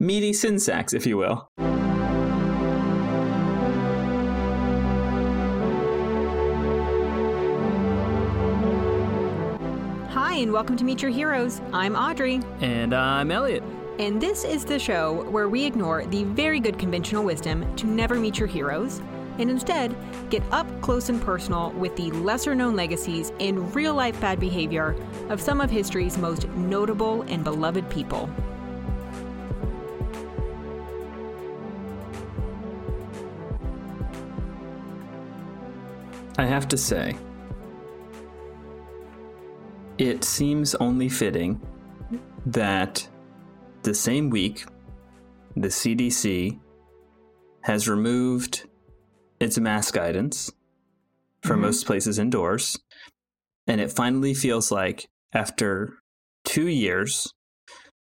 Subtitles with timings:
[0.00, 1.48] meaty sin sacks, if you will.
[10.10, 11.60] Hi, and welcome to Meet Your Heroes.
[11.72, 13.62] I'm Audrey, And I'm Elliot.
[13.98, 18.16] and this is the show where we ignore the very good conventional wisdom to never
[18.16, 19.00] meet your heroes
[19.38, 19.94] and instead
[20.28, 24.96] get up close and personal with the lesser known legacies and real life bad behavior
[25.28, 28.28] of some of history's most notable and beloved people.
[36.40, 37.14] I have to say,
[39.98, 41.60] it seems only fitting
[42.46, 43.06] that
[43.82, 44.64] the same week
[45.54, 46.58] the CDC
[47.60, 48.66] has removed
[49.38, 50.50] its mask guidance
[51.42, 51.60] for Mhm.
[51.60, 52.78] most places indoors.
[53.66, 55.98] And it finally feels like after
[56.46, 57.34] two years,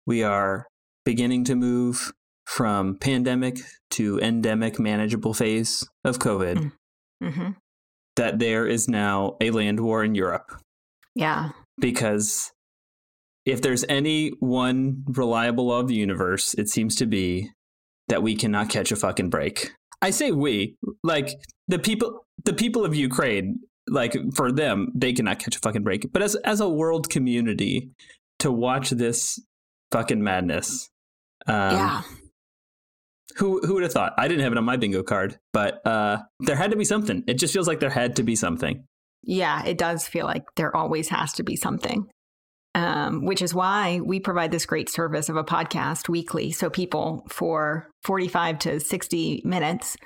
[0.06, 0.66] we are
[1.06, 2.12] beginning to move
[2.44, 3.56] from pandemic
[3.92, 6.70] to endemic manageable phase of COVID
[7.22, 7.52] Mm-hmm.
[8.16, 10.50] That there is now a land war in Europe
[11.14, 11.50] Yeah.
[11.78, 12.52] because
[13.46, 17.50] if there's any one reliable law of the universe, it seems to be
[18.08, 19.72] that we cannot catch a fucking break.
[20.02, 21.28] I say we, like
[21.68, 26.12] the people the people of Ukraine, like for them, they cannot catch a fucking break.
[26.12, 27.90] But as as a world community
[28.40, 29.38] to watch this
[29.92, 30.88] fucking madness.
[31.46, 32.02] Um, yeah.
[33.36, 34.12] Who who would have thought?
[34.18, 37.22] I didn't have it on my bingo card, but uh, there had to be something.
[37.26, 38.84] It just feels like there had to be something.
[39.22, 42.06] Yeah, it does feel like there always has to be something.
[42.76, 46.52] Um, which is why we provide this great service of a podcast weekly.
[46.52, 49.96] So people for 45 to 60 minutes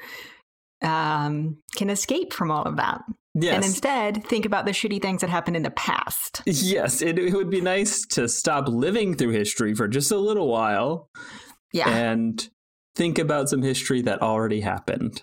[0.83, 3.03] um, can escape from all of that.
[3.35, 3.55] Yes.
[3.57, 6.41] And instead think about the shitty things that happened in the past.
[6.47, 10.49] Yes, it, it would be nice to stop living through history for just a little
[10.49, 11.09] while
[11.73, 11.89] Yeah.
[11.89, 12.49] and
[12.97, 15.23] think about some history that already happened.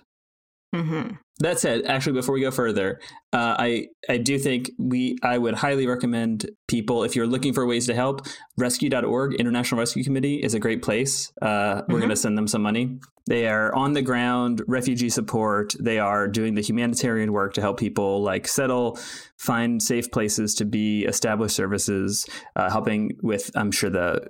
[0.74, 1.02] hmm
[1.40, 3.00] That said, actually, before we go further,
[3.32, 7.66] uh, I I do think we I would highly recommend people if you're looking for
[7.66, 8.26] ways to help.
[8.58, 11.32] Rescue.org, International Rescue Committee, is a great place.
[11.42, 12.00] Uh, We're Mhm.
[12.04, 12.98] going to send them some money.
[13.26, 15.74] They are on the ground refugee support.
[15.80, 18.98] They are doing the humanitarian work to help people like settle,
[19.38, 22.26] find safe places to be, establish services,
[22.56, 24.28] uh, helping with I'm sure the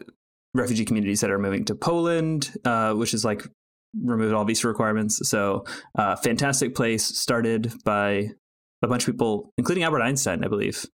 [0.55, 3.47] refugee communities that are moving to Poland, uh, which is like
[4.01, 5.29] removed all visa requirements.
[5.29, 5.65] So,
[5.97, 8.31] uh, fantastic place started by
[8.83, 10.85] a bunch of people, including Albert Einstein, I believe.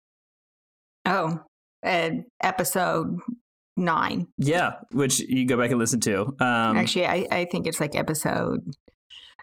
[1.07, 1.41] Oh,
[1.85, 2.11] uh,
[2.43, 3.19] episode
[3.77, 4.27] nine.
[4.37, 6.23] Yeah, which you go back and listen to.
[6.41, 8.61] Um, Actually, I, I think it's like episode,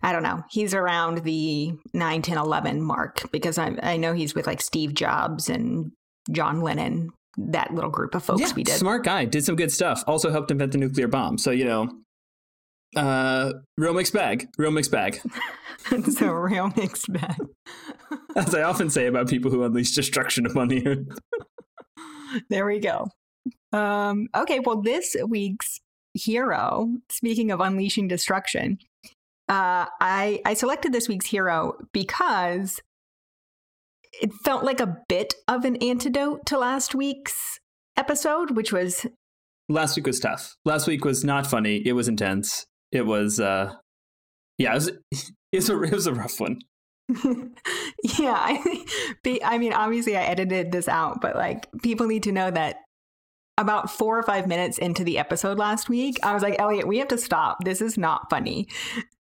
[0.03, 0.43] I don't know.
[0.49, 4.93] He's around the 9, 10, 11 mark because I, I know he's with like Steve
[4.93, 5.91] Jobs and
[6.31, 8.75] John Lennon, that little group of folks yeah, we did.
[8.75, 10.03] smart guy, did some good stuff.
[10.07, 11.37] Also helped invent the nuclear bomb.
[11.37, 11.89] So you know,
[12.95, 15.19] uh, real mixed bag, real mixed bag.
[16.11, 17.37] so a real mixed bag.
[18.35, 21.19] As I often say about people who unleash destruction upon the earth.
[22.49, 23.07] there we go.
[23.71, 25.79] Um, okay, well, this week's
[26.13, 28.79] hero, speaking of unleashing destruction,
[29.47, 32.79] uh, I I selected this week's hero because
[34.21, 37.59] it felt like a bit of an antidote to last week's
[37.97, 39.05] episode, which was
[39.67, 40.55] Last week was tough.
[40.63, 41.77] Last week was not funny.
[41.85, 42.65] It was intense.
[42.91, 43.73] It was, uh,
[44.57, 46.59] yeah, it was, it was, a, it was a rough one.
[48.19, 48.85] yeah, I,
[49.23, 52.77] be- I mean, obviously, I edited this out, but like, people need to know that
[53.57, 56.97] about four or five minutes into the episode last week, I was like, Elliot, we
[56.99, 57.63] have to stop.
[57.63, 58.67] This is not funny.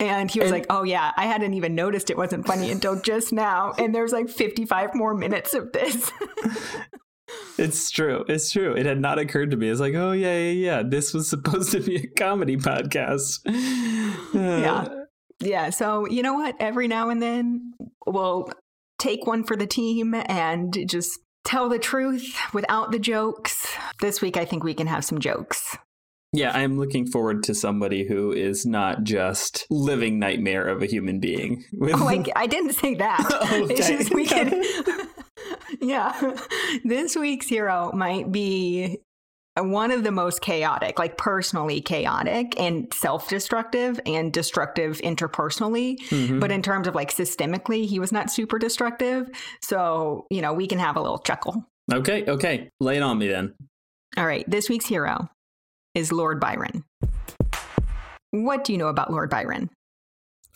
[0.00, 3.00] And he was And- like, Oh, yeah, I hadn't even noticed it wasn't funny until
[3.00, 3.72] just now.
[3.78, 6.10] And there's like 55 more minutes of this.
[7.56, 8.24] It's true.
[8.28, 8.74] It's true.
[8.74, 9.68] It had not occurred to me.
[9.68, 10.82] It's like, oh yeah, yeah, yeah.
[10.84, 13.40] This was supposed to be a comedy podcast.
[14.34, 14.88] Yeah.
[15.40, 15.70] yeah.
[15.70, 16.54] So, you know what?
[16.60, 17.72] Every now and then
[18.06, 18.48] we'll
[18.98, 23.66] take one for the team and just tell the truth without the jokes.
[24.00, 25.77] This week, I think we can have some jokes.
[26.32, 31.20] Yeah, I'm looking forward to somebody who is not just living nightmare of a human
[31.20, 31.64] being.
[31.73, 33.20] With, Oh, I, I didn't say that.
[33.55, 34.26] Oh, just we
[35.81, 36.35] yeah,
[36.82, 38.99] this week's hero might be
[39.56, 45.98] one of the most chaotic, like personally chaotic and self-destructive and destructive interpersonally.
[46.08, 46.40] Mhm.
[46.40, 49.28] But in terms of like systemically, he was not super destructive.
[49.62, 51.64] So you know we can have a little chuckle.
[51.92, 52.68] okay, okay.
[52.80, 53.54] Lay it on me then.
[54.16, 55.28] All right, this week's hero
[55.94, 56.84] is Lord Byron.
[58.30, 59.70] What do you know about Lord Byron?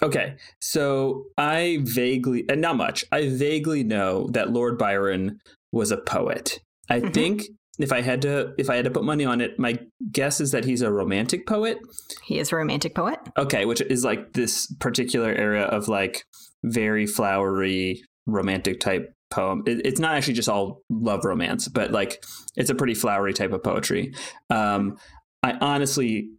[0.02, 5.40] Okay, so I vaguely, and not much, I vaguely know that Lord Byron
[5.72, 6.60] was a poet.
[6.88, 7.12] I Mhm.
[7.14, 7.42] think
[7.78, 9.78] if I had to if I had to put money on it, my
[10.10, 11.78] guess is that he's a romantic poet.
[12.25, 13.19] He is a romantic poet.
[13.36, 16.25] Okay, which is like this particular area of like
[16.64, 19.62] very flowery romantic type poem.
[19.66, 22.25] It, it's not actually just all love romance, but like
[22.56, 24.12] it's a pretty flowery type of poetry.
[24.50, 24.96] Um,
[25.42, 26.31] I honestly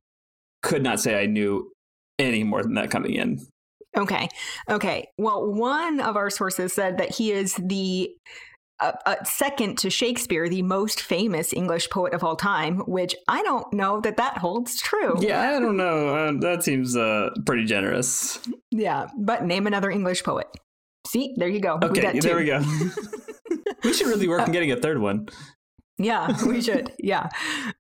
[0.62, 1.72] could not say I knew
[2.18, 3.40] any more than that coming in.
[3.98, 4.28] Okay.
[4.70, 5.08] Okay.
[5.18, 8.10] Well, one of our sources said that he is the
[8.82, 13.42] uh, uh, second to Shakespeare, the most famous English poet of all time, which I
[13.44, 15.16] don't know that that holds true.
[15.20, 16.16] Yeah, I don't know.
[16.16, 18.40] Uh, that seems uh, pretty generous.
[18.72, 20.48] Yeah, but name another English poet.
[21.08, 21.80] See, there you go.
[21.82, 22.64] Okay, we there we go.
[23.84, 25.28] we should really work on getting a third one.
[25.98, 26.94] Yeah, we should.
[26.98, 27.30] yeah.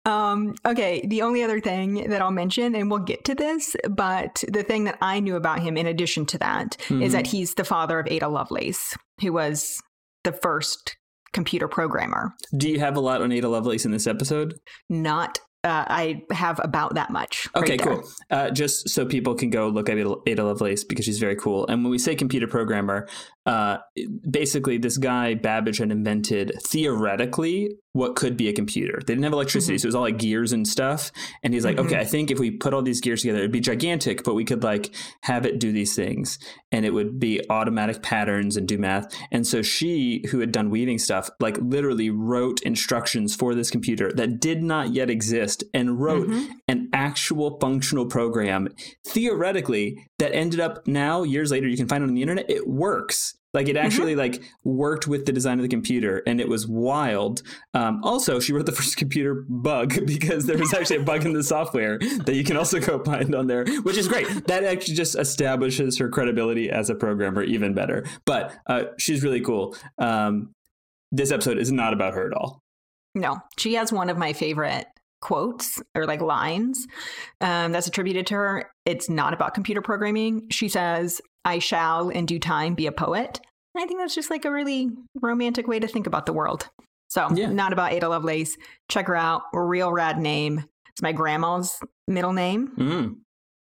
[0.05, 1.05] Um, okay.
[1.07, 4.83] The only other thing that I'll mention, and we'll get to this, but the thing
[4.83, 7.01] that I knew about him in addition to that mm-hmm.
[7.01, 9.81] is that he's the father of Ada Lovelace, who was
[10.23, 10.97] the first
[11.33, 12.33] computer programmer.
[12.57, 14.55] Do you have a lot on Ada Lovelace in this episode?
[14.89, 17.47] Not uh, I have about that much.
[17.55, 18.03] Okay, right cool.
[18.29, 21.67] Uh, just so people can go look at Ada Lovelace because she's very cool.
[21.67, 23.07] And when we say computer programmer,
[23.45, 23.77] uh,
[24.29, 28.99] basically this guy Babbage had invented theoretically what could be a computer.
[28.99, 29.79] They didn't have electricity, mm-hmm.
[29.79, 31.11] so it was all like gears and stuff.
[31.41, 31.87] And he's like, mm-hmm.
[31.87, 34.45] okay, I think if we put all these gears together, it'd be gigantic, but we
[34.45, 36.37] could like have it do these things,
[36.71, 39.11] and it would be automatic patterns and do math.
[39.31, 44.11] And so she, who had done weaving stuff, like literally wrote instructions for this computer
[44.13, 46.51] that did not yet exist, and wrote mm-hmm.
[46.67, 48.69] an actual functional program
[49.07, 52.49] theoretically that ended up now years later you can find it on the internet.
[52.49, 54.19] It works like it actually mm-hmm.
[54.19, 57.41] like worked with the design of the computer, and it was wild.
[57.73, 61.33] Um, also, she wrote the first computer bug because there was actually a bug in
[61.33, 64.27] the software that you can also go find on there, which is great.
[64.47, 68.05] That actually just establishes her credibility as a programmer even better.
[68.25, 69.75] But uh, she's really cool.
[69.97, 70.53] Um,
[71.11, 72.61] this episode is not about her at all.
[73.15, 74.85] No, she has one of my favorite
[75.21, 76.87] quotes or like lines
[77.41, 78.71] um, that's attributed to her.
[78.85, 80.49] It's not about computer programming.
[80.49, 83.39] She says, I shall in due time be a poet.
[83.75, 84.89] And I think that's just like a really
[85.21, 86.69] romantic way to think about the world.
[87.09, 87.51] So, yeah.
[87.51, 88.55] not about Ada Lovelace.
[88.89, 89.43] Check her out.
[89.53, 90.65] Real rad name.
[90.89, 92.71] It's my grandma's middle name.
[92.77, 93.15] Mm.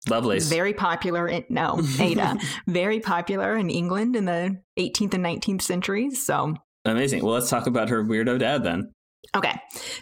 [0.09, 0.49] Lovelace.
[0.49, 1.27] Very popular.
[1.27, 2.37] In, no, Ada.
[2.67, 6.25] very popular in England in the 18th and 19th centuries.
[6.25, 6.55] So
[6.85, 7.23] amazing.
[7.23, 8.91] Well, let's talk about her weirdo dad then.
[9.35, 9.53] Okay.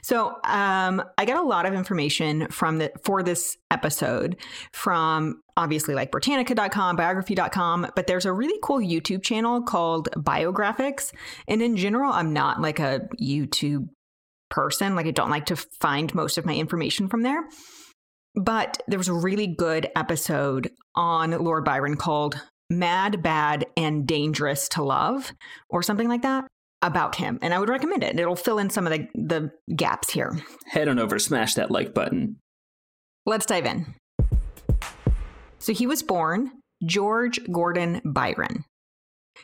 [0.02, 4.38] So um, I got a lot of information from the for this episode
[4.72, 11.12] from obviously like Britannica.com, biography.com, but there's a really cool YouTube channel called Biographics.
[11.48, 13.90] And in general, I'm not like a YouTube
[14.50, 14.96] person.
[14.96, 17.44] Like I don't like to find most of my information from there.
[18.36, 22.36] But there was a really good episode on Lord Byron called
[22.70, 25.32] Mad, Bad, and Dangerous to Love,
[25.70, 26.46] or something like that
[26.86, 28.20] about him, and I would recommend it.
[28.20, 30.40] It'll fill in some of the, the gaps here.
[30.68, 32.38] Head on over, smash that like button.
[33.26, 33.96] Let's dive in.
[35.60, 36.52] So he was born
[36.86, 38.66] George Gordon Byron.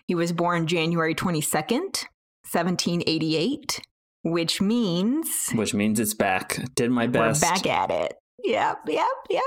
[0.06, 2.06] He was born January 22nd,
[2.52, 3.82] 1788,
[4.24, 5.50] which means.
[5.54, 6.64] Which means it's back.
[6.76, 7.42] Did my best.
[7.42, 8.14] We're back at it.
[8.44, 9.44] Yep, yep, yep.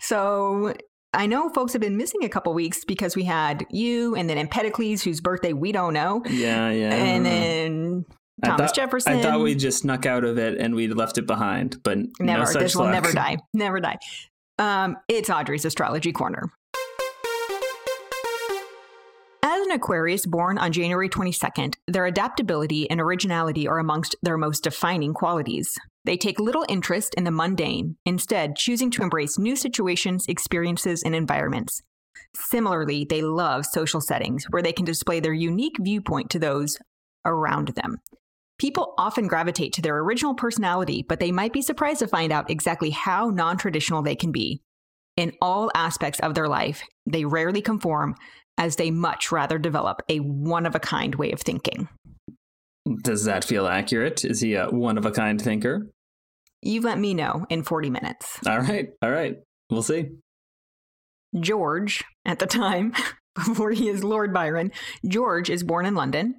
[0.00, 0.74] So
[1.14, 4.36] I know folks have been missing a couple weeks because we had you and then
[4.36, 6.22] Empedocles, whose birthday we don't know.
[6.28, 6.94] Yeah, yeah.
[6.94, 8.04] And then
[8.44, 9.12] Thomas I thought, Jefferson.
[9.14, 12.44] I thought we just snuck out of it and we'd left it behind, but never.
[12.44, 12.84] No this luck.
[12.84, 13.38] will never die.
[13.54, 13.98] Never die.
[14.58, 16.50] Um, it's Audrey's astrology corner.
[19.68, 25.12] An Aquarius born on January 22nd, their adaptability and originality are amongst their most defining
[25.12, 25.76] qualities.
[26.06, 31.14] They take little interest in the mundane, instead, choosing to embrace new situations, experiences, and
[31.14, 31.82] environments.
[32.34, 36.78] Similarly, they love social settings where they can display their unique viewpoint to those
[37.26, 37.98] around them.
[38.58, 42.50] People often gravitate to their original personality, but they might be surprised to find out
[42.50, 44.62] exactly how non traditional they can be.
[45.18, 48.14] In all aspects of their life, they rarely conform,
[48.58, 51.88] as they much rather develop a one of a kind way of thinking.
[53.02, 54.24] Does that feel accurate?
[54.24, 55.86] Is he a one of a kind thinker?
[56.60, 58.38] You let me know in 40 minutes.
[58.46, 58.90] All right.
[59.00, 59.38] All right.
[59.70, 60.08] We'll see.
[61.38, 62.94] George, at the time,
[63.34, 64.72] before he is Lord Byron,
[65.06, 66.34] George is born in London.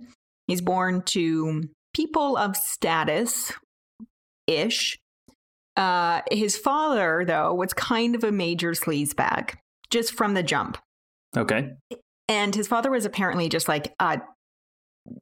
[0.48, 3.54] He's born to people of status
[4.48, 4.98] ish.
[5.78, 9.54] Uh, his father, though, was kind of a major sleazebag
[9.90, 10.78] just from the jump.
[11.38, 11.74] Okay.
[12.30, 14.22] And his father was apparently just like a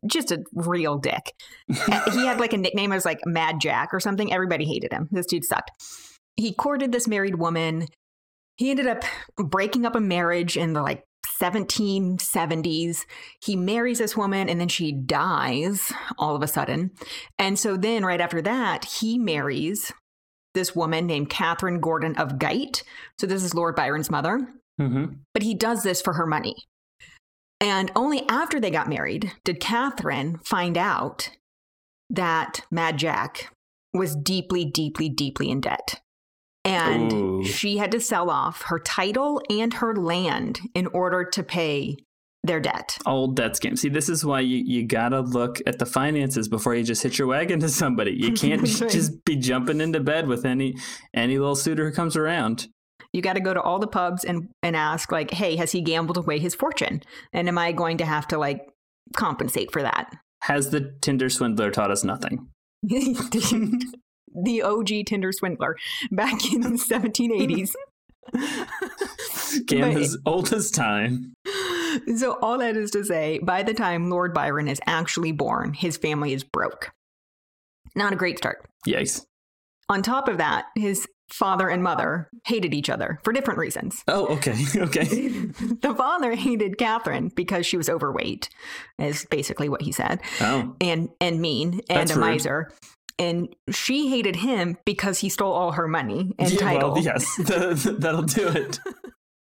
[0.06, 1.34] just a real dick.
[1.68, 4.32] he had like a nickname as like Mad Jack or something.
[4.32, 5.08] Everybody hated him.
[5.12, 5.72] This dude sucked.
[6.36, 7.88] He courted this married woman.
[8.58, 9.04] He ended up
[9.38, 11.04] breaking up a marriage in the like
[11.42, 13.06] 1770s.
[13.42, 16.92] He marries this woman and then she dies all of a sudden.
[17.40, 19.94] And so then, right after that, he marries
[20.54, 22.84] this woman named Catherine Gordon of Gight.
[23.20, 24.40] So this is Lord Byron's mother.
[24.82, 25.06] Mm-hmm.
[25.34, 26.56] But he does this for her money.
[27.60, 31.32] And only after they got married did Catherine find out
[32.10, 33.52] that Mad Jack
[33.94, 36.02] was deeply, deeply, deeply in debt.
[36.64, 37.44] And Ooh.
[37.44, 41.98] she had to sell off her title and her land in order to pay
[42.44, 42.98] their debt.
[43.06, 43.78] Old debt scam.
[43.78, 47.18] See, this is why you, you gotta look at the finances before you just hit
[47.18, 48.12] your wagon to somebody.
[48.12, 48.90] You can't right.
[48.92, 50.78] just be jumping into bed with any
[51.14, 52.68] any little suitor who comes around.
[53.14, 55.82] You got to go to all the pubs and, and ask, like, hey, has he
[55.82, 57.02] gambled away his fortune?
[57.34, 58.68] And am I going to have to, like,
[59.16, 60.14] compensate for that?
[60.44, 62.48] Has the Tinder swindler taught us nothing?
[62.84, 65.76] the OG Tinder swindler
[66.12, 67.72] back in the 1780s.
[68.36, 71.34] Scam But- as old as time.
[72.18, 75.98] so all that is to say, by the time Lord Byron is actually born, his
[75.98, 76.92] family is broke.
[77.96, 78.66] Not a great start.
[78.88, 79.26] Yikes.
[79.90, 84.04] On top of that, his father and mother hated each other for different reasons.
[84.08, 84.56] Oh, okay.
[84.78, 85.04] Okay.
[85.82, 88.50] the father hated Catherine because she was overweight,
[89.00, 90.76] is basically what he said, Oh.
[90.82, 92.22] and and mean and That's a rude.
[92.22, 92.72] miser.
[93.20, 96.94] And she hated him because he stole all her money and Yeah, title.
[96.94, 98.80] Well, yes, that'll do it.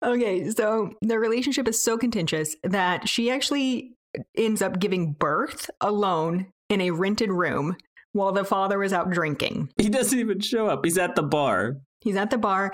[0.04, 3.94] Okay, so their relationship is so contentious that she actually
[4.36, 7.78] ends up giving birth alone in a rented room
[8.13, 9.70] while the father is out drinking.
[9.77, 10.84] He doesn't even show up.
[10.84, 11.77] He's at the bar.
[12.01, 12.72] He's at the bar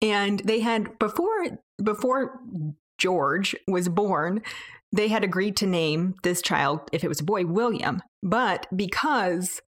[0.00, 1.46] and they had before
[1.82, 2.40] before
[2.98, 4.42] George was born,
[4.92, 8.02] they had agreed to name this child if it was a boy William.
[8.22, 9.60] But because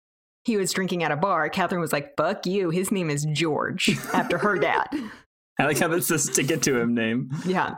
[0.45, 2.69] he was drinking at a bar, Catherine was like, "Fuck you.
[2.71, 4.87] His name is George," after her dad.
[5.59, 7.29] I like how that's a stick it to him name.
[7.45, 7.75] Yeah.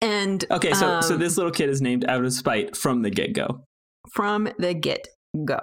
[0.00, 3.10] And Okay, so so um, this little kid is named out of spite from the
[3.10, 3.64] get go.
[4.10, 5.06] from the get
[5.44, 5.60] go.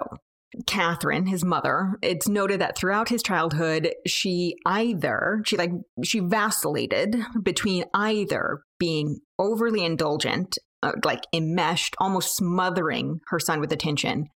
[0.66, 5.70] Catherine, his mother, it's noted that throughout his childhood, she either, she like,
[6.02, 13.72] she vacillated between either being overly indulgent, uh, like enmeshed, almost smothering her son with
[13.72, 14.28] attention,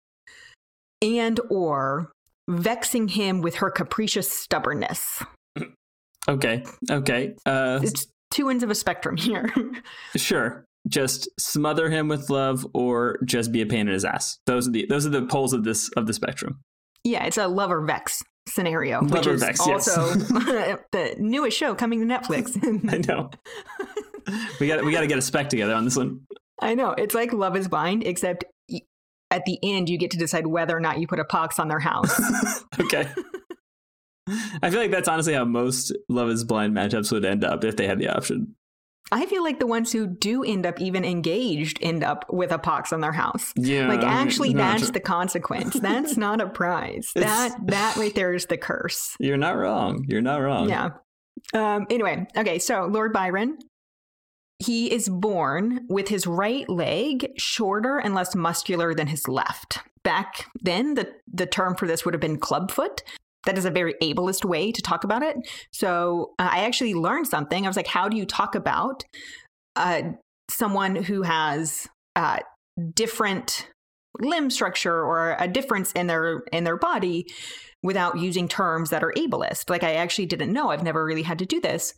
[1.03, 2.13] and or
[2.49, 5.23] vexing him with her capricious stubbornness.
[6.29, 7.35] Okay, okay.
[7.47, 9.51] Uh, It's two ends of a spectrum here.
[10.17, 10.65] sure.
[10.89, 14.39] Just smother him with love, or just be a pain in his ass.
[14.47, 16.61] Those are the those are the poles of this of the spectrum.
[17.05, 19.89] yeah, it's a love or vex scenario, which Love or is vex, yes.
[19.89, 20.15] also
[20.93, 22.57] the newest show coming to Netflix.
[22.93, 23.31] I know.
[24.61, 26.21] we got we got to get a spec together on this one.
[26.61, 26.93] I know.
[26.93, 28.45] It's like Love is Blind, except
[29.31, 31.69] at the end, you get to decide whether or not you put a pox on
[31.69, 32.19] their house.
[32.81, 33.09] okay.
[34.63, 37.77] I feel like that's honestly how most Love Is Blind matchups would end up if
[37.77, 38.55] they had the option.
[39.11, 42.59] I feel like the ones who do end up even engaged end up with a
[42.59, 43.53] pox on their house.
[43.57, 45.75] Yeah, Like actually, that's the consequence.
[45.75, 47.11] That's not a prize.
[47.15, 49.17] That that right there is the curse.
[49.19, 50.05] You're not wrong.
[50.09, 50.69] You're not wrong.
[50.69, 50.91] Yeah.
[51.55, 53.59] Um, anyway, okay, so Lord Byron,
[54.59, 59.79] he is born with his right leg shorter and less muscular than his left.
[60.03, 63.03] Back then, the, the term for this would have been clubfoot.
[63.47, 65.37] That is a very ableist way to talk about it.
[65.73, 67.65] So uh, I actually learned something.
[67.65, 69.05] I was like, how do you talk about
[69.77, 70.03] uh,
[70.51, 72.41] someone who has uh,
[72.95, 73.69] different
[74.21, 77.27] limb structure or a difference in their in their body
[77.83, 79.71] without using terms that are ableist.
[79.71, 80.71] Like I actually didn't know.
[80.71, 81.95] I've never really had to do this.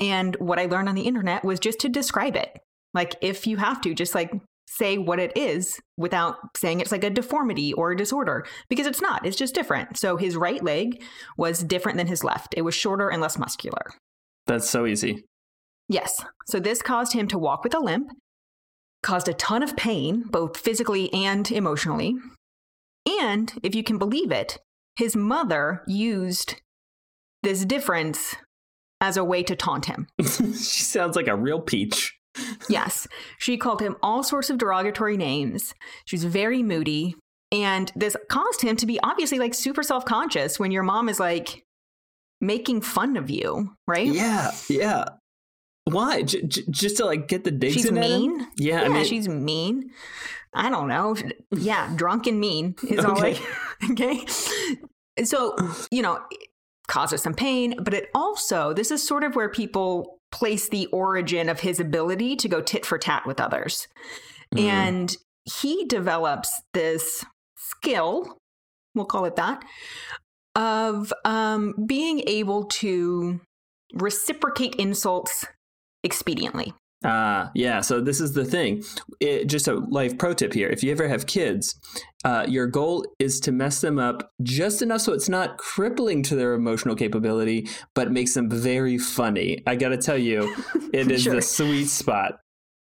[0.00, 2.58] And what I learned on the internet was just to describe it.
[2.92, 4.32] Like if you have to, just like
[4.76, 9.00] say what it is without saying it's like a deformity or a disorder because it's
[9.00, 9.24] not.
[9.24, 9.96] It's just different.
[9.96, 11.02] So his right leg
[11.36, 12.54] was different than his left.
[12.56, 13.92] It was shorter and less muscular.
[14.46, 15.24] That's so easy.
[15.88, 16.24] Yes.
[16.46, 18.08] So this caused him to walk with a limp,
[19.02, 22.14] caused a ton of pain, both physically and emotionally.
[23.20, 24.58] And if you can believe it,
[24.96, 26.56] his mother used
[27.42, 28.36] this difference
[29.00, 30.06] as a way to taunt him.
[30.20, 32.13] she sounds like a real peach.
[32.68, 33.06] Yes.
[33.38, 35.74] She called him all sorts of derogatory names.
[36.04, 37.14] She was very moody.
[37.52, 41.20] And this caused him to be obviously like super self conscious when your mom is
[41.20, 41.62] like
[42.40, 44.06] making fun of you, right?
[44.08, 45.04] Yeah, yeah.
[45.84, 46.22] Why?
[46.22, 48.10] J- j- just to like get the digs She's in at him?
[48.10, 48.40] mean.
[48.56, 49.90] Yeah, Yeah, I mean, she's mean.
[50.54, 51.14] I don't know.
[51.52, 53.34] Yeah, drunk and mean is all Okay.
[53.34, 53.42] like
[53.92, 54.24] okay.
[55.24, 55.54] So,
[55.92, 56.20] you know,
[56.88, 61.48] causes some pain, but it also this is sort of where people place the origin
[61.48, 63.86] of his ability to go tit for tat with others.
[64.52, 64.60] Mhm.
[64.60, 67.24] And he develops this
[67.56, 68.36] skill,
[68.94, 69.64] we'll call it that,
[70.56, 73.40] of um, being able to
[73.94, 75.46] reciprocate insults
[76.04, 76.74] expediently.
[77.04, 78.82] Uh, yeah, so this is the thing.
[79.20, 80.68] It, just a life pro tip here.
[80.68, 81.78] If you ever have kids,
[82.24, 86.34] uh, your goal is to mess them up just enough so it's not crippling to
[86.34, 89.62] their emotional capability, but makes them very funny.
[89.66, 90.54] I got to tell you,
[90.92, 91.34] it is Sure.
[91.34, 92.40] the sweet spot.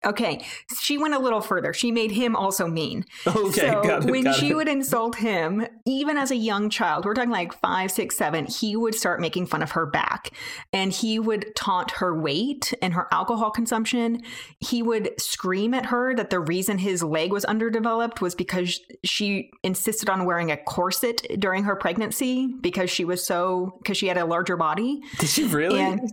[0.07, 0.45] Okay,
[0.81, 1.73] she went a little further.
[1.73, 3.05] She made him also mean.
[3.26, 4.11] Okay, so got it.
[4.11, 4.55] when got she it.
[4.55, 8.76] would insult him, even as a young child, we're talking like five, six, seven, he
[8.76, 10.31] would start making fun of her back.
[10.73, 14.23] And he would taunt her weight and her alcohol consumption.
[14.61, 19.50] He would scream at her that the reason his leg was underdeveloped was because she
[19.64, 24.17] insisted on wearing a corset during her pregnancy because she was so, because she had
[24.17, 25.00] a larger body.
[25.19, 25.81] Did she really?
[25.81, 26.09] and-.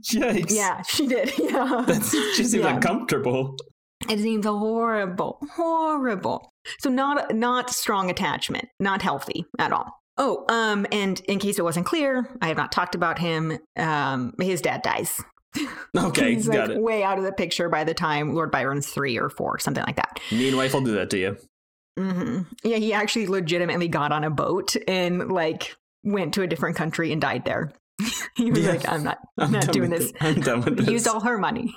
[0.50, 1.34] Yeah, she did.
[1.40, 1.84] Yeah.
[1.86, 2.74] That's just seems Yeah.
[2.76, 3.56] uncomfortable.
[4.10, 6.52] It seems horrible, horrible.
[6.80, 10.00] So not not strong attachment, not healthy at all.
[10.18, 13.58] Oh, um, and in case it wasn't clear, I have not talked about him.
[13.76, 15.20] Um, his dad dies.
[15.98, 16.84] Okay, He's got like it.
[16.84, 19.96] way out of the picture by the time Lord Byron's three or four, something like
[19.96, 20.20] that.
[20.30, 21.38] Me and wife will do that to you.
[21.98, 22.42] Mm-hmm.
[22.66, 27.14] Yeah, he actually legitimately got on a boat and like went to a different country
[27.14, 27.72] and died there.
[28.36, 30.16] he was like, "I'm not, I'm not doing this." it.
[30.20, 30.90] I'm done with this.
[30.90, 31.74] used all her money.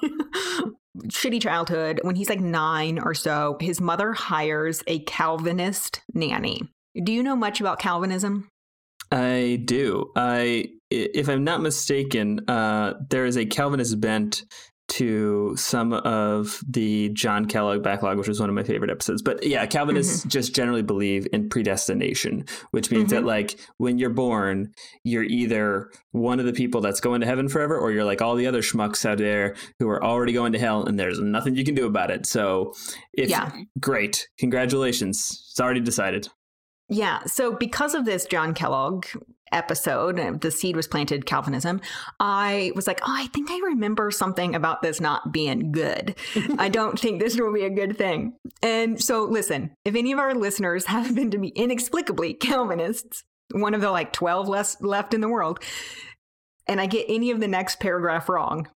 [1.07, 2.00] Shitty childhood.
[2.02, 6.62] When he's like nine or so, his mother hires a Calvinist nanny.
[7.02, 8.49] Do you know much about Calvinism?
[9.11, 10.11] I do.
[10.17, 14.43] I, if I'm not mistaken, uh, there is a Calvinist bent
[14.88, 19.23] to some of the John Kellogg backlog, which was one of my favorite episodes.
[19.23, 23.26] But yeah, Calvinists just generally believe in predestination, which means that Mhm.
[23.26, 24.73] like when you're born,
[25.04, 28.35] you're either one of the people that's going to heaven forever, or you're like all
[28.35, 31.64] the other schmucks out there who are already going to hell, and there's nothing you
[31.64, 32.25] can do about it.
[32.26, 32.73] So,
[33.12, 33.52] if Yeah.
[33.78, 35.18] great, congratulations,
[35.50, 36.28] it's already decided.
[36.88, 37.25] Yeah.
[37.26, 39.04] So, because of this John Kellogg
[39.52, 41.81] episode, uh, the seed was planted Calvinism,
[42.21, 46.14] I was like, oh, I think I remember something about this not being good.
[46.59, 48.35] I don't think this will be a good thing.
[48.62, 53.75] And so, listen, if any of our listeners happen been to be inexplicably Calvinists, one
[53.75, 55.61] of the like 12 less left in the world,
[56.67, 58.69] and I get any of the next paragraph wrong,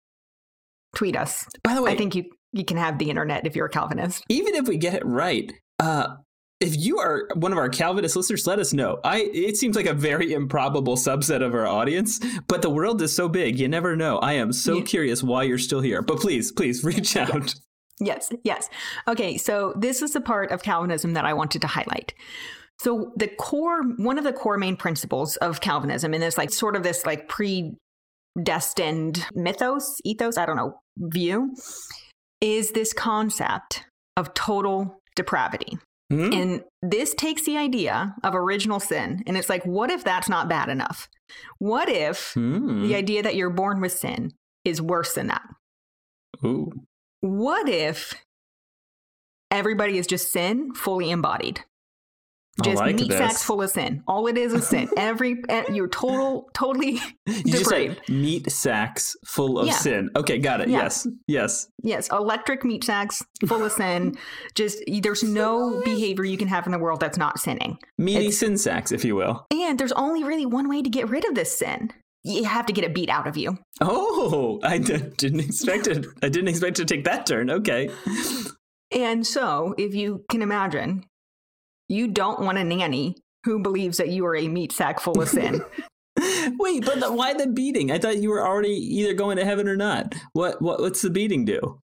[0.96, 1.46] tweet us.
[1.62, 4.24] By the way, I think you, you can have the internet if you're a Calvinist.
[4.28, 6.16] even if we get it right, uh,
[6.62, 9.00] if you are one of our Calvinist listeners, let us know.
[9.04, 13.14] I it seems like a very improbable subset of our audience, but the world is
[13.14, 14.18] so big, you never know.
[14.18, 14.84] I am so Yeah.
[14.84, 16.00] curious why you're still here.
[16.02, 17.54] But please, please reach out.
[18.00, 18.68] Yes, yes.
[19.06, 22.14] Okay, so this is the part of Calvinism that I wanted to highlight.
[22.80, 26.74] So the core, one of the core main principles of Calvinism, and this like sort
[26.74, 31.54] of this like predestined mythos, ethos, I don't know, view,
[32.40, 33.84] is this concept
[34.16, 35.78] of total depravity.
[36.12, 36.32] Hmm?
[36.32, 40.48] And this takes the idea of original sin, and it's like, what if that's not
[40.48, 41.08] bad enough?
[41.58, 42.82] What if Hmm.
[42.82, 44.32] the idea that you're born with sin
[44.64, 45.42] is worse than that?
[46.44, 46.72] Ooh.
[47.20, 48.14] what if
[49.50, 51.64] everybody is just sin fully embodied?
[52.62, 53.16] Just like meat this.
[53.18, 54.02] sacks full of sin.
[54.06, 54.88] All it is is sin.
[54.96, 59.72] Every eh, you're total, totally You just said meat sacks full of Yeah.
[59.72, 60.10] sin.
[60.16, 60.68] Okay, got it.
[60.68, 60.82] Yeah.
[60.82, 61.68] Yes, yes.
[61.82, 64.16] yes, electric meat sacks full of sin.
[64.54, 67.78] Just there's no behavior you can have in the world that's not sinning.
[67.96, 69.46] Meaty It's- sin sacks, if you will.
[69.50, 71.90] And there's only really one way to get rid of this sin.
[72.24, 73.58] You have to get it beat out of you.
[73.80, 76.06] Oh, I d- didn't expect it.
[76.22, 77.50] I didn't expect to take that turn.
[77.50, 77.88] Okay.
[78.92, 81.04] And so, if you can imagine,
[81.88, 85.28] you don't want a nanny who believes that you are a meat sack full of
[85.28, 85.62] sin.
[86.58, 87.90] Wait, but the, why the beating?
[87.90, 90.14] I thought you were already either going to heaven or not.
[90.32, 91.80] What what what's the beating do?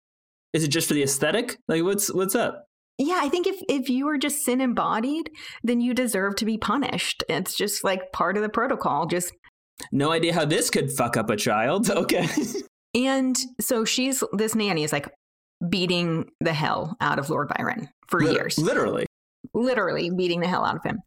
[0.54, 1.58] Is it just for the aesthetic?
[1.68, 2.66] Like what's what's up?
[2.98, 5.30] Yeah, I think if if you are just sin embodied,
[5.64, 7.24] then you deserve to be punished.
[7.30, 9.06] It's just like part of the protocol.
[9.06, 9.34] Just
[9.92, 11.90] No idea how this could fuck up a child.
[11.96, 12.28] Okay.
[12.94, 15.10] and so she's this nanny is like
[15.70, 18.58] beating the hell out of Lord Byron for years.
[18.58, 19.06] Literally.
[19.54, 21.00] Literally beating the hell out of him.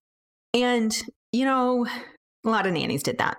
[0.55, 0.97] And
[1.33, 1.87] you know,
[2.45, 3.37] a lot of nannies did that.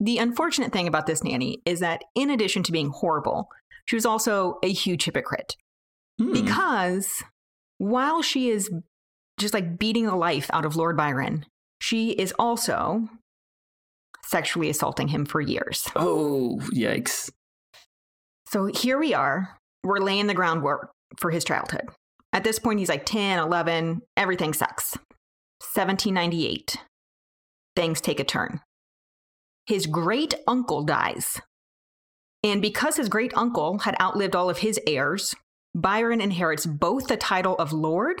[0.00, 3.48] The unfortunate thing about this nanny is that in addition to being horrible,
[3.86, 5.56] she was also a huge hypocrite.
[6.18, 6.32] Hmm.
[6.32, 7.22] because
[7.78, 8.70] while she is
[9.38, 11.44] just like beating the life out of Lord Byron,
[11.78, 13.08] she is also
[14.24, 15.86] sexually assaulting him for years.
[15.94, 17.30] Oh, yikes.
[18.48, 19.58] So here we are.
[19.84, 21.88] We're laying the groundwork for his childhood.
[22.36, 24.94] At this point, he's like 10, 11, everything sucks.
[25.72, 26.76] 1798,
[27.74, 28.60] things take a turn.
[29.64, 31.40] His great uncle dies.
[32.44, 35.34] And because his great uncle had outlived all of his heirs,
[35.74, 38.20] Byron inherits both the title of lord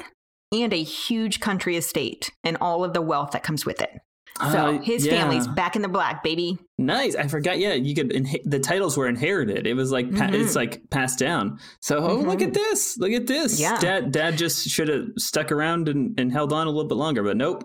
[0.50, 4.00] and a huge country estate and all of the wealth that comes with it.
[4.38, 5.12] So Uh, his yeah.
[5.12, 6.58] family's back in the black, baby.
[6.78, 7.14] Nice.
[7.16, 7.58] I forgot.
[7.58, 8.10] Yeah, you could.
[8.10, 9.66] Inhe- the titles were inherited.
[9.66, 10.34] It was like pa- Mhm.
[10.42, 11.58] it's like passed down.
[11.80, 12.48] So oh, look Mhm.
[12.48, 12.98] at this.
[12.98, 13.58] Look at this.
[13.58, 13.78] Yeah.
[13.78, 14.12] Dad.
[14.12, 17.22] Dad just should have stuck around and, and held on a little bit longer.
[17.22, 17.64] But nope.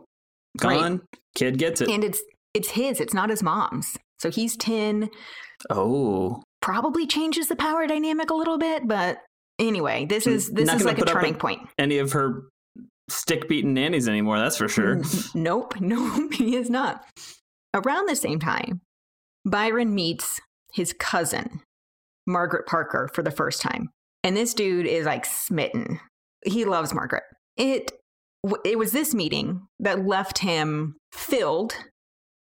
[0.57, 1.01] Gone.
[1.35, 1.89] Kid gets it.
[1.89, 2.21] And it's
[2.53, 3.95] it's his, it's not his mom's.
[4.19, 5.09] So he's 10,
[5.69, 6.43] oh.
[6.61, 9.17] probably changes the power dynamic a little bit, but
[9.59, 11.61] anyway, this is this Not is like a turning point.
[11.79, 12.43] Any of her
[13.11, 14.39] stick beating nannies anymore?
[14.39, 15.01] That's for sure.
[15.35, 17.03] Nope, nope, he is not.
[17.73, 18.81] Around the same time,
[19.45, 20.39] Byron meets
[20.73, 21.61] his cousin,
[22.27, 23.89] Margaret Parker, for the first time.
[24.23, 25.99] And this dude is like smitten.
[26.45, 27.23] He loves Margaret.
[27.57, 27.91] It
[28.65, 31.75] it was this meeting that left him filled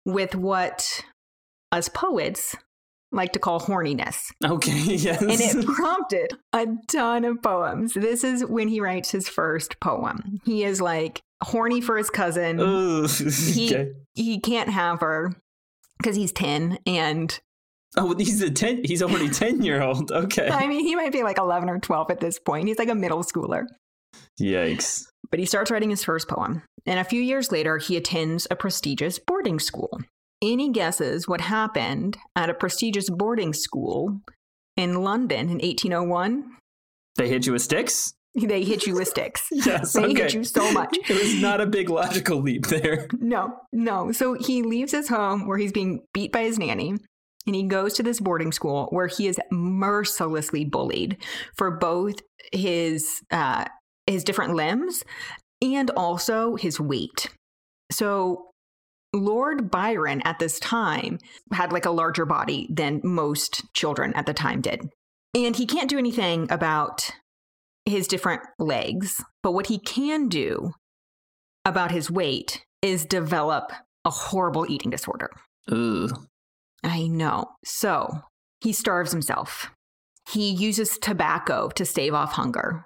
[0.06, 1.04] with what
[1.72, 2.56] us poets
[3.18, 4.32] like to call horniness.
[4.46, 4.72] Okay.
[4.98, 5.22] Yes.
[5.22, 7.94] And it prompted a ton of poems.
[7.94, 10.40] This is when he writes his first poem.
[10.46, 12.60] He is like horny for his cousin.
[12.62, 13.92] Ooh, He- okay.
[14.16, 15.34] He can't have her
[16.00, 16.80] because he's 10.
[16.86, 17.38] And
[17.96, 18.84] Oh, he's a ten.
[18.84, 20.12] He's already ten year old.
[20.12, 20.48] Okay.
[20.50, 22.68] I mean, he might be like 11 or 12 at this point.
[22.68, 23.66] He's like a middle schooler.
[24.40, 25.06] Yikes.
[25.32, 26.64] But he starts writing his first poem.
[26.86, 30.00] And a few years later, he attends a prestigious boarding school.
[30.42, 34.22] Any guesses what happened at a prestigious boarding school
[34.76, 36.46] in London in 1801?
[37.18, 38.14] They hit you with sticks.
[38.40, 39.48] They hit you with sticks.
[39.52, 39.94] Yes.
[39.94, 40.22] They okay.
[40.22, 40.96] hit you so much.
[41.10, 43.08] It was not a big logical leap there.
[43.14, 44.12] No, no.
[44.12, 46.94] So he leaves his home where he's being beat by his nanny
[47.48, 51.18] and he goes to this boarding school where he is mercilessly bullied
[51.56, 52.16] for both
[52.54, 53.66] his uh,
[54.06, 55.04] his different limbs
[55.60, 57.30] and also his weight.
[57.92, 58.47] So
[59.18, 61.20] Lord Byron at this time
[61.52, 64.90] had like a larger body than most children at the time did.
[65.36, 67.12] And he can't do anything about
[67.86, 70.74] his different legs, but what he can do
[71.66, 73.72] about his weight is develop
[74.06, 75.30] a horrible eating disorder.
[75.72, 76.10] Ooh.
[76.84, 77.46] I know.
[77.66, 78.22] So
[78.62, 79.72] he starves himself.
[80.30, 82.86] He uses tobacco to stave off hunger.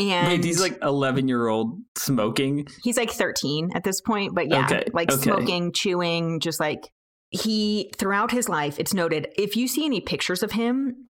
[0.00, 2.66] And Wait, he's like eleven year old smoking.
[2.82, 5.20] he's like 13 at this point, but yeah, Okay, like okay.
[5.22, 6.88] smoking, chewing, just like
[7.30, 11.06] he throughout his life, it's noted if you see any pictures of him,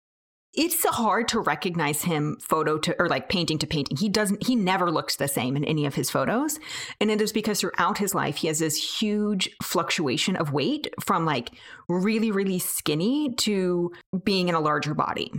[0.53, 3.97] it's hard to recognize him photo to or like painting to painting.
[3.97, 6.59] He doesn't he never looks the same in any of his photos.
[7.01, 11.25] And it is because throughout his life he has this huge fluctuation of weight from
[11.25, 11.51] like
[11.89, 13.93] really really skinny to
[14.25, 15.31] being in a larger body.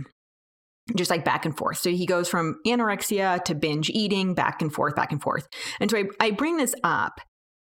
[0.96, 1.78] Just like back and forth.
[1.78, 5.48] So he goes from anorexia to binge eating, back and forth, back and forth.
[5.80, 7.20] And so I, I bring this up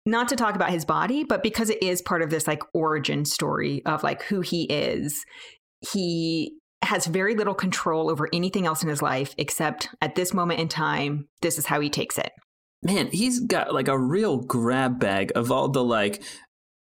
[0.06, 3.26] not to talk about his body, but because it is part of this like origin
[3.26, 5.26] story of like who he is.
[5.92, 10.60] He has very little control over anything else in his life except at this moment
[10.60, 12.32] in time, this is how he takes it.
[12.84, 16.22] Man, he's got like a real grab bag of all the like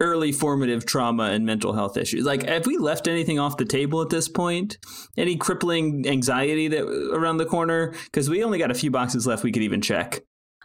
[0.00, 2.24] early formative trauma and mental health issues.
[2.24, 4.78] Like, have we left anything off the table at this point?
[5.16, 7.94] Any crippling anxiety that around the corner?
[8.04, 9.42] Because we only got a few boxes left.
[9.44, 10.20] We could even check.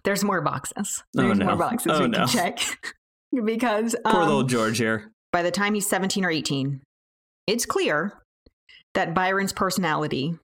[0.05, 1.03] There's more boxes.
[1.17, 1.45] Oh, There's no.
[1.47, 2.25] more boxes Oh, we no.
[2.25, 2.59] can check.
[3.45, 5.11] because Poor um, little George here.
[5.31, 6.81] by the time he's 17 or 18,
[7.47, 8.13] it's clear
[8.93, 10.37] that Byron's personality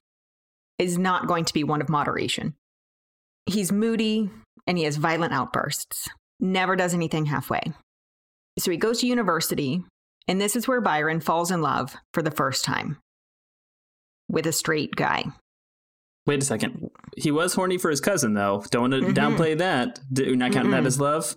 [0.78, 2.54] is not going to be one of moderation.
[3.46, 4.30] He's moody
[4.66, 6.08] and he has violent outbursts,
[6.40, 7.62] never does anything halfway.
[8.58, 9.82] So he goes to university,
[10.28, 12.98] and this is where Byron falls in love for the first time
[14.28, 15.24] with a straight guy.
[16.26, 16.88] Wait a second.
[17.16, 18.62] He was horny for his cousin, though.
[18.70, 19.14] Don't want to Mhm.
[19.14, 19.98] downplay that.
[20.12, 20.86] Do not count that Mm-mm.
[20.86, 21.36] as love.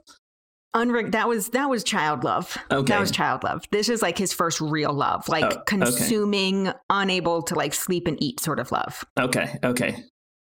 [0.75, 2.58] Unre- that was that was child love.
[2.69, 2.91] Okay.
[2.91, 3.63] That was child love.
[3.71, 5.62] This is like his first real love, like Oh, okay.
[5.65, 9.06] consuming, unable to like sleep and eat sort of love.
[9.17, 9.58] Okay.
[9.63, 10.04] Okay.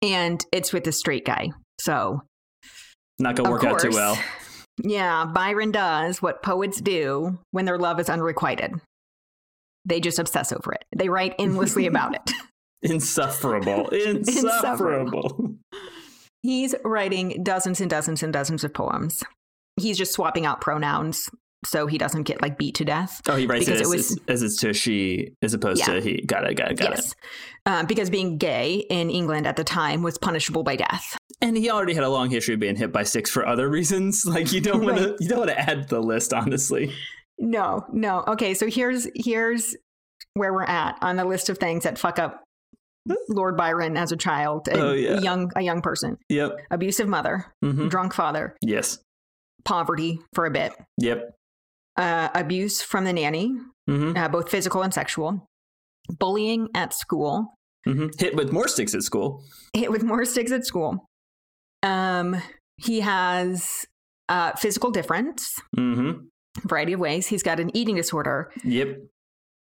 [0.02, 1.52] And it's with a straight guy.
[1.80, 2.24] So
[3.20, 4.18] Not gonna work out too well.
[4.84, 8.74] Yeah, Byron does what poets do when their love is unrequited.
[9.86, 10.84] They just obsess over it.
[10.96, 12.32] They write endlessly about it.
[12.84, 13.88] Insufferable.
[13.90, 15.56] Insufferable.
[16.44, 19.24] He's writing dozens and dozens and dozens of poems.
[19.78, 21.30] He's just swapping out pronouns
[21.68, 23.22] so he doesn't get like beat to death.
[23.28, 25.94] Oh, he writes it Because as, it was- as it's to she as opposed Yeah.
[25.96, 26.22] to he.
[26.26, 26.56] Got it.
[26.56, 26.78] Got it.
[26.80, 27.14] Got yes.
[27.66, 31.18] Uh, because being gay in England at the time was punishable by death.
[31.42, 34.24] And he already had a long history of being hit by six for other reasons.
[34.26, 35.16] Like you don't want to.
[35.20, 36.94] You don't want to add to the list, honestly.
[37.40, 38.24] No, no.
[38.30, 39.76] Okay, so here's here's
[40.34, 42.44] where we're at on the list of things that fuck up
[43.30, 45.20] Lord Byron as a child, a Oh, yeah.
[45.20, 46.18] young a young person.
[46.30, 46.58] Yep.
[46.72, 49.00] Abusive mother, hmm drunk father, Yes.
[49.66, 51.32] poverty for a bit, Yep.
[51.98, 53.54] Uh, abuse from the nanny,
[53.88, 55.46] hmm uh, both physical and sexual,
[56.20, 57.54] bullying at school,
[57.86, 59.44] hmm Hit with more sticks at school.
[59.74, 61.06] hit with more sticks at school.
[61.84, 62.42] Um,
[62.78, 63.86] he has
[64.30, 66.26] uh, physical difference, Mm-hmm.
[66.68, 67.28] variety of ways.
[67.28, 69.00] He's got an eating disorder, Yep.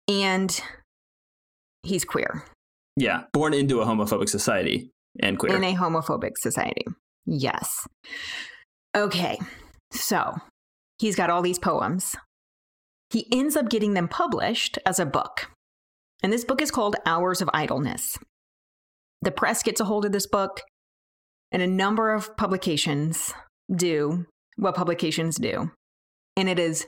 [0.08, 0.62] and
[1.84, 2.44] he's queer
[2.96, 3.24] Yeah.
[3.34, 4.90] Born into a homophobic society
[5.22, 5.56] and queer.
[5.56, 6.86] in a homophobic society.
[7.26, 7.70] Yes.
[8.96, 9.38] Okay.
[9.92, 10.36] So
[11.00, 12.16] he's got all these poems.
[13.10, 15.50] He ends up getting them published as a book.
[16.22, 18.18] And this book is called Hours of Idleness.
[19.22, 20.62] The press gets a hold of this book,
[21.52, 23.34] and a number of publications
[23.74, 24.26] do
[24.58, 25.72] what publications do.
[26.36, 26.86] And it is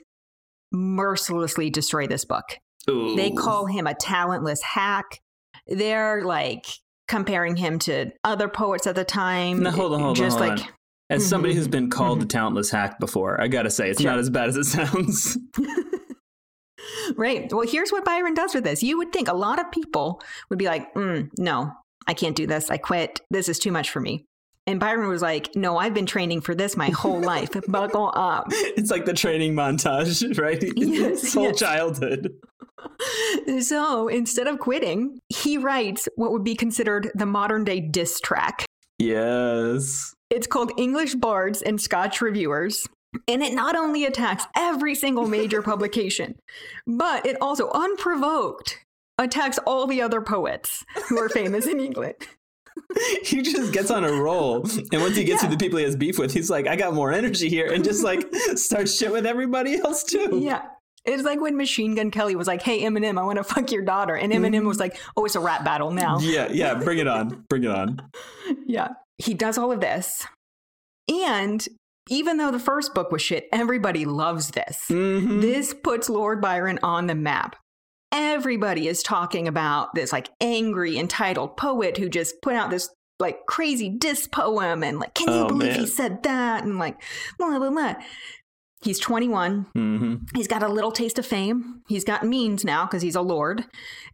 [0.72, 2.58] mercilessly destroy this book.
[2.90, 3.16] Ooh.
[3.16, 5.20] They call him a talentless hack.
[5.68, 6.66] They're like
[7.08, 9.64] comparing him to other poets at the time.
[9.64, 10.68] Now, hold on, hold on, just hold like on.
[11.10, 14.12] As somebody who's been called a talentless hack before, I gotta say it's Sure.
[14.12, 15.38] not as bad as it sounds.
[17.16, 17.52] right.
[17.52, 18.84] Well, here's what Byron does with this.
[18.84, 21.72] You would think a lot of people would be like, mm, "No,
[22.08, 22.70] I can't do this.
[22.70, 23.22] I quit.
[23.32, 24.26] This is too much for me."
[24.68, 27.50] And Byron was like, "No, I've been training for this my whole life.
[27.68, 30.64] Buckle up." it's like the training montage, right?
[30.76, 31.60] Yes, His whole yes.
[31.60, 32.34] childhood.
[33.62, 38.66] so instead of quitting, he writes what would be considered the modern day diss track.
[39.00, 40.14] Yes.
[40.30, 42.88] It's called English Bards and Scotch Reviewers.
[43.28, 46.36] And it not only attacks every single major publication,
[46.86, 48.86] but it also unprovoked
[49.18, 52.16] attacks all the other poets who are famous in England.
[53.24, 54.64] he just gets on a roll.
[54.92, 55.50] And once he gets Yeah.
[55.50, 57.84] to the people he has beef with, he's like, I got more energy here and
[57.84, 58.24] just like
[58.56, 60.40] starts shit with everybody else too.
[60.42, 60.62] Yeah.
[61.06, 63.84] It's like when Machine Gun Kelly was like, hey, Eminem, I want to fuck your
[63.84, 64.16] daughter.
[64.16, 64.68] And Eminem mm-hmm.
[64.68, 66.20] was like, oh, it's a rap battle now.
[66.20, 67.46] Yeah, yeah, bring it on.
[67.50, 68.02] Bring it on.
[68.68, 68.90] Yeah.
[69.20, 70.26] He does all of this.
[71.08, 71.66] And
[72.10, 74.86] even though the first book was shit, everybody loves this.
[74.90, 75.42] Mhm.
[75.42, 77.56] This puts Lord Byron on the map.
[78.12, 83.46] Everybody is talking about this like angry, entitled poet who just put out this like
[83.48, 86.64] crazy diss poem and like, can you Oh, believe he said that?
[86.64, 87.00] And like,
[87.38, 87.96] blah, blah, blah.
[88.82, 89.66] He's 21.
[89.76, 90.22] Mhm.
[90.36, 91.82] He's got a little taste of fame.
[91.90, 93.66] He's got means now because he's a lord.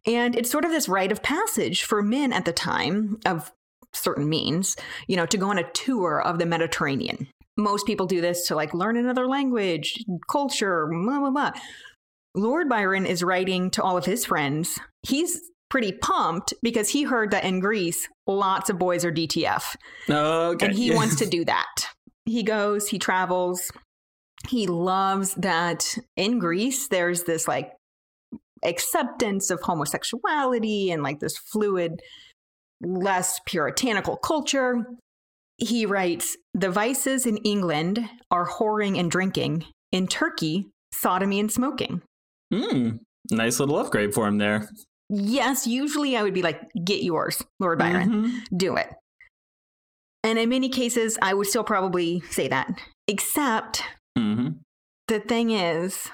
[0.08, 3.52] And it's sort of this rite of passage for men at the time of
[3.96, 4.76] certain means,
[5.08, 7.28] you know, to go on a tour of the Mediterranean.
[7.58, 9.94] Most people do this to like learn another language,
[10.30, 11.52] culture, blah, blah, blah.
[12.36, 14.78] Lord Byron is writing to all of his friends.
[15.04, 19.76] He's pretty pumped because he heard that in Greece, lots of boys are DTF
[20.10, 20.66] Okay.
[20.66, 21.88] and he wants to do that.
[22.26, 23.72] He goes, he travels.
[24.50, 27.72] He loves that in Greece, there's this like
[28.64, 32.02] acceptance of homosexuality and like this fluid,
[32.82, 34.86] less puritanical culture.
[35.58, 39.66] He writes The vices in England are whoring and drinking.
[39.92, 42.02] In Turkey, sodomy and smoking.
[42.54, 43.00] Mm,
[43.32, 44.68] nice little upgrade for him there.
[45.10, 48.10] Yes, usually I would be like, get yours, Lord Byron.
[48.10, 48.58] Mhm.
[48.58, 48.90] do it.
[50.24, 52.68] And in many cases, I would still probably say that.
[53.08, 53.84] Except
[54.18, 54.60] Mhm.
[55.08, 56.10] the thing is,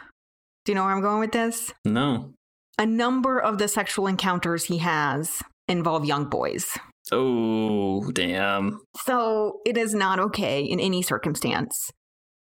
[0.66, 1.74] do you know where I'm going with this?
[1.86, 2.34] No.
[2.78, 5.42] A number of the sexual encounters he has
[5.72, 6.78] involve young boys.
[7.12, 8.80] Oh, damn.
[9.06, 11.92] So it is not okay in any circumstance.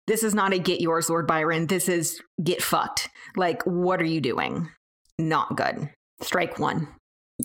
[0.07, 1.67] This is not a get yours, Lord Byron.
[1.67, 3.09] This is get fucked.
[3.35, 4.69] Like, what are you doing?
[5.17, 5.89] Not good.
[6.21, 6.87] Strike one.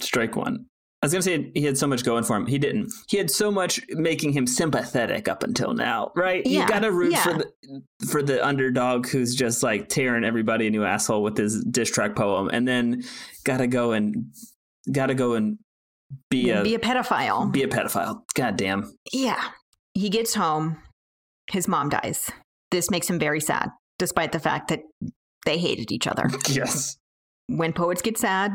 [0.00, 0.66] Strike one.
[1.02, 2.46] I was gonna say he had so much going for him.
[2.46, 2.90] He didn't.
[3.08, 6.42] He had so much making him sympathetic up until now, right?
[6.46, 7.22] Yeah, you gotta root yeah.
[7.22, 11.62] for the for the underdog who's just like tearing everybody a new asshole with his
[11.64, 13.02] diss track poem, and then
[13.44, 14.32] gotta go and
[14.90, 15.58] gotta go and
[16.30, 17.50] be a Be a pedophile.
[17.52, 18.22] be a pedophile.
[18.34, 18.92] God damn.
[19.12, 19.42] Yeah.
[19.94, 20.78] He gets home.
[21.50, 22.30] His mom dies.
[22.70, 24.80] This makes him very sad, despite the fact that
[25.46, 26.28] they hated each other.
[26.48, 26.96] Yes.
[27.48, 28.52] when poets get sad,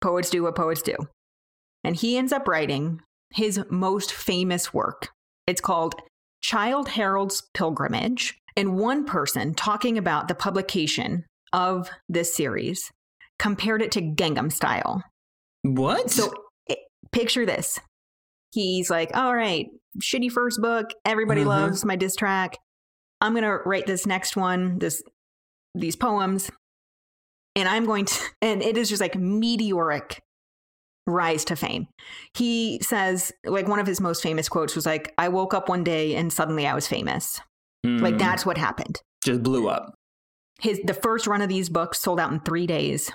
[0.00, 0.94] poets do what poets do.
[1.84, 3.00] And he ends up writing
[3.34, 5.08] his most famous work.
[5.46, 5.94] It's called
[6.42, 8.36] Childe Harold's Pilgrimage.
[8.56, 12.90] And one person talking about the publication of this series
[13.38, 15.02] compared it to Gangnam Style.
[15.62, 16.10] What?
[16.10, 16.32] So
[17.12, 17.78] picture this.
[18.52, 19.66] He's like, all right,
[20.00, 20.90] shitty first book.
[21.04, 21.46] Everybody Mhm.
[21.46, 22.56] loves my diss track.
[23.20, 25.02] I'm going to write this next one, this
[25.74, 26.50] these poems.
[27.56, 30.20] And I'm going to and it is just like meteoric
[31.06, 31.86] rise to fame.
[32.36, 35.82] He says like one of his most famous quotes was like I woke up one
[35.84, 37.40] day and suddenly I was famous.
[37.84, 39.94] Like Mm, that's what happened just blew up.
[40.60, 43.10] his the first run of these books sold out in three days.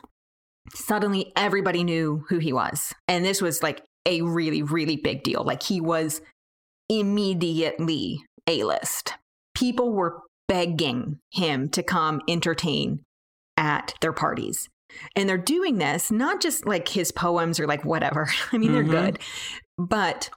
[0.74, 5.44] Suddenly, everybody knew who he was, and this was like a really, really big deal.
[5.44, 6.22] Like he was
[6.90, 9.14] immediately a list.
[9.56, 13.00] People were begging him to come entertain
[13.58, 14.68] at their parties.
[15.16, 18.28] And they're doing this not just like his poems or like whatever.
[18.52, 18.92] I mean, they're Mhm.
[18.92, 19.20] good,
[19.78, 20.30] but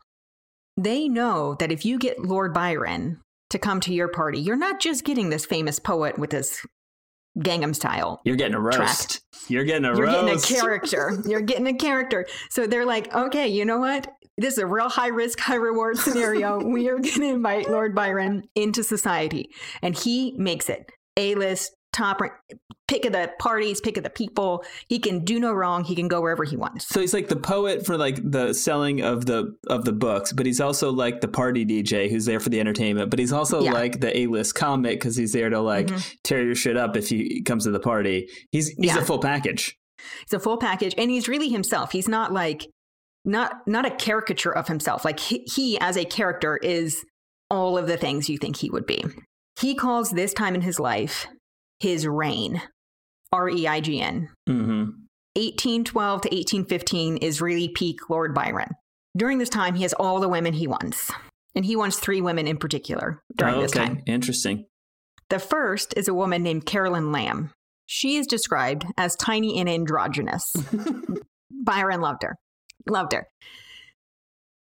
[0.77, 4.39] they know that if you get Lord Byron to come to your party.
[4.39, 6.65] You're not just getting this famous poet with this
[7.39, 8.21] Gangnam style.
[8.25, 8.77] You're getting a roast.
[8.77, 9.21] Tracked.
[9.49, 10.49] You're getting a You're roast.
[10.49, 11.23] getting a character.
[11.27, 12.27] You're getting a character.
[12.51, 14.13] So they're like, okay, you know what?
[14.37, 16.63] This is a real high risk, high reward scenario.
[16.65, 19.51] we are going to invite Lord Byron into society.
[19.83, 22.35] And he makes it A list, top rank,
[22.89, 24.65] pick of the parties, pick of the people.
[24.89, 25.85] He can do no wrong.
[25.85, 26.89] He can go wherever he wants.
[26.89, 30.47] So he's like the poet for like the selling of the of the books, but
[30.47, 33.11] he's also like the party DJ who's there for the entertainment.
[33.11, 33.73] But he's also Yeah.
[33.73, 36.15] like the A list comic because he's there to like Mhm.
[36.25, 38.29] tear your shit up if he comes to the party.
[38.51, 38.99] He's he's Yeah.
[38.99, 39.77] a full package.
[40.23, 41.93] It's a full package, and he's really himself.
[41.93, 42.67] He's not like
[43.25, 45.05] not not a caricature of himself.
[45.05, 47.05] Like he, he as a character is
[47.51, 49.05] all of the things you think he would be.
[49.61, 51.27] He calls this time in his life
[51.81, 52.63] his reign,
[53.33, 54.29] R E I G N.
[54.47, 54.85] hmm
[55.37, 58.71] 1812 to 1815 is really peak Lord Byron.
[59.17, 61.13] During this time, he has all the women he wants,
[61.55, 64.03] and he wants three women in particular during Oh, this okay, time.
[64.07, 64.67] interesting.
[65.31, 67.53] The first is a woman named Caroline Lamb.
[67.87, 70.53] She is described as tiny and androgynous.
[71.51, 72.35] Byron loved her.
[72.89, 73.27] Loved her.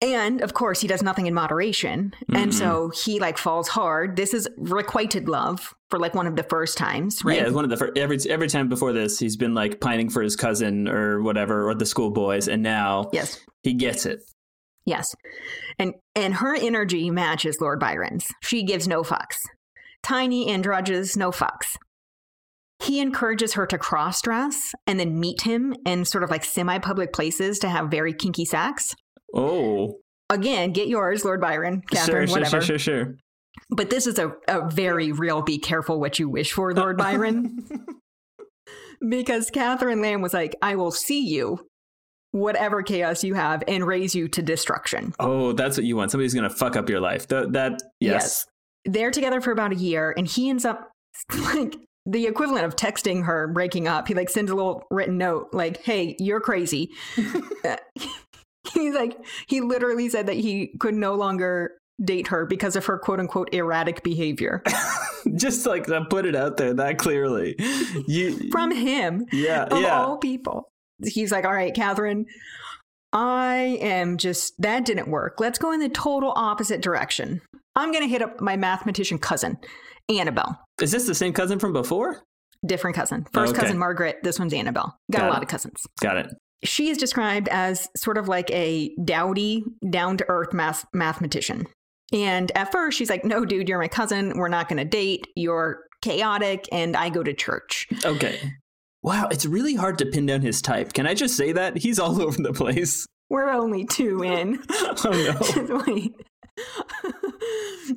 [0.04, 2.14] And of course, he does nothing in moderation.
[2.34, 2.54] And Mhm.
[2.54, 4.18] so he like falls hard.
[4.18, 7.38] This is requited love for like one of the first times, right?
[7.38, 10.10] Yeah, it's one of the first, every every time before this, he's been like pining
[10.10, 13.40] for his cousin or whatever, or the schoolboys, and now Yes.
[13.64, 14.20] he gets it.
[14.86, 15.16] Yes.
[15.80, 18.28] And and her energy matches Lord Byron's.
[18.42, 19.38] She gives no fucks.
[20.04, 21.78] Tiny androgynous, no fucks.
[22.84, 26.78] He encourages her to cross dress and then meet him in sort of like semi
[26.80, 28.94] public places to have very kinky sex.
[29.34, 32.62] Oh, Again, get yours, Lord Byron, Catherine, sure, whatever.
[32.62, 33.18] sure, sure, sure,
[33.70, 37.68] But this is a, a very real be careful what you wish for, Lord Byron.
[39.08, 41.68] because Catherine Lamb was like, I will see you,
[42.32, 45.14] whatever chaos you have, and raise you to destruction.
[45.20, 46.10] Oh, that's what you want.
[46.10, 47.28] Somebody's gonna fuck up your life.
[47.28, 48.46] Th- that yes.
[48.86, 50.90] They're together for about a year, and he ends up
[51.54, 54.08] like the equivalent of texting her breaking up.
[54.08, 56.90] He like sends a little written note like, "Hey, you're crazy."
[58.74, 61.74] He's like, he literally said that he could no longer
[62.04, 64.64] date her because of her quote unquote erratic behavior
[65.36, 67.56] Just like to put it out there that clearly.
[68.08, 70.02] You from him yeah of yeah.
[70.02, 70.70] all people.
[71.06, 72.26] He's like, all right, Catherine,
[73.14, 75.40] I am just, that didn't work.
[75.40, 77.42] Let's go in the total opposite direction.
[77.76, 79.58] I'm going to hit up my mathematician cousin,
[80.10, 80.60] Annabelle.
[80.82, 82.22] Is this the same cousin from before?
[82.66, 83.26] Different cousin.
[83.34, 83.62] First Okay.
[83.62, 84.18] cousin, Margaret.
[84.24, 84.98] This one's Annabelle.
[85.12, 85.44] Got, Got a lot it.
[85.44, 85.82] of cousins.
[86.02, 86.28] Got it.
[86.64, 91.68] She is described as sort of like a dowdy, down to earth math- mathematician.
[92.12, 94.34] And at first, she's like, no, dude, you're my cousin.
[94.38, 95.28] We're not going to date.
[95.36, 97.88] You're chaotic, and I go to church.
[98.06, 98.40] Okay.
[99.02, 100.94] Wow, it's really hard to pin down his type.
[100.94, 101.78] Can I just say that?
[101.78, 103.06] He's all over the place.
[103.30, 104.62] We're only two in.
[105.06, 105.10] Oh
[105.66, 105.84] no.
[105.88, 106.14] Wait.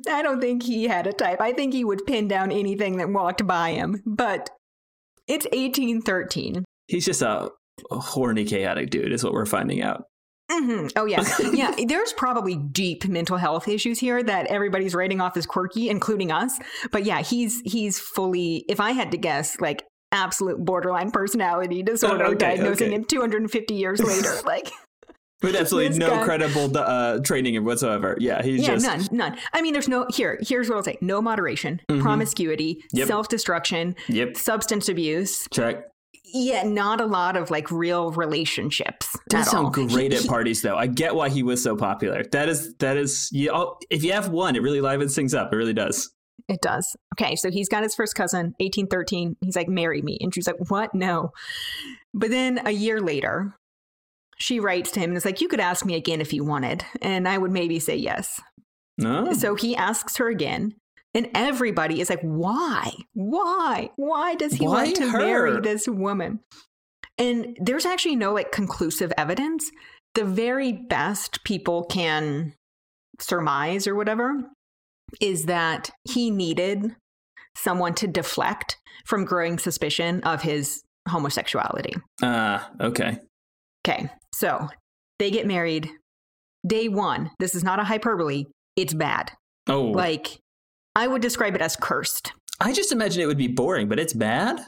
[0.09, 1.39] I don't think he had a type.
[1.39, 4.01] I think he would pin down anything that walked by him.
[4.05, 4.49] But
[5.27, 6.65] it's 1813.
[6.87, 7.49] He's just a
[7.91, 10.03] horny, chaotic dude, is what we're finding out.
[10.51, 11.23] hmm Oh, yeah.
[11.53, 11.75] yeah.
[11.87, 16.57] There's probably deep mental health issues here that everybody's writing off as quirky, including us.
[16.91, 22.25] But yeah, he's he's fully, if I had to guess, like absolute borderline personality disorder,
[22.27, 22.95] Okay, diagnosing okay.
[22.95, 24.33] him 250 years later.
[24.45, 24.71] Like,
[25.43, 28.17] With absolutely no guy- credible uh, training whatsoever.
[28.19, 29.37] Yeah, he's yeah, just none, none.
[29.53, 30.39] I mean, there's no here.
[30.41, 32.01] Here's what I'll say: no moderation, Mhm.
[32.01, 33.07] promiscuity, Yep.
[33.07, 34.37] self-destruction, Yep.
[34.37, 35.45] substance abuse.
[35.51, 35.83] Check.
[36.33, 39.15] Yeah, not a lot of like real relationships.
[39.33, 40.75] At sound great at parties, though.
[40.75, 42.23] I get why he was so popular.
[42.31, 43.29] That is that is.
[43.31, 45.53] You, oh, if you have one, it really livens things up.
[45.53, 46.11] It really does.
[46.47, 46.95] It does.
[47.13, 49.35] Okay, so he's got his first cousin, 1813.
[49.41, 50.17] He's like, marry me.
[50.21, 50.93] And she's like, what?
[50.95, 51.31] No.
[52.13, 53.57] But then a year later,
[54.37, 56.85] she writes to him and is like, you could ask me again if you wanted.
[57.01, 58.39] And I would maybe say yes.
[58.97, 59.33] No.
[59.33, 60.75] So he asks her again.
[61.17, 62.91] And everybody is like, why?
[63.15, 63.89] Why?
[63.95, 65.17] Why does he Why want to her?
[65.17, 66.41] marry this woman?
[67.17, 69.71] And there's actually no like conclusive evidence.
[70.13, 72.53] The very best people can
[73.19, 74.35] surmise or whatever
[75.19, 76.95] is that he needed
[77.55, 78.77] someone to deflect
[79.07, 81.95] from growing suspicion of his homosexuality.
[82.21, 83.17] Ah, okay.
[83.87, 84.67] Okay, so
[85.17, 85.89] they get married.
[86.67, 89.31] Day one, this is not a hyperbole, it's bad.
[89.67, 90.37] Oh, Like,
[90.97, 92.33] I would describe it as cursed.
[92.59, 94.59] I just imagine it would be boring, but it's bad.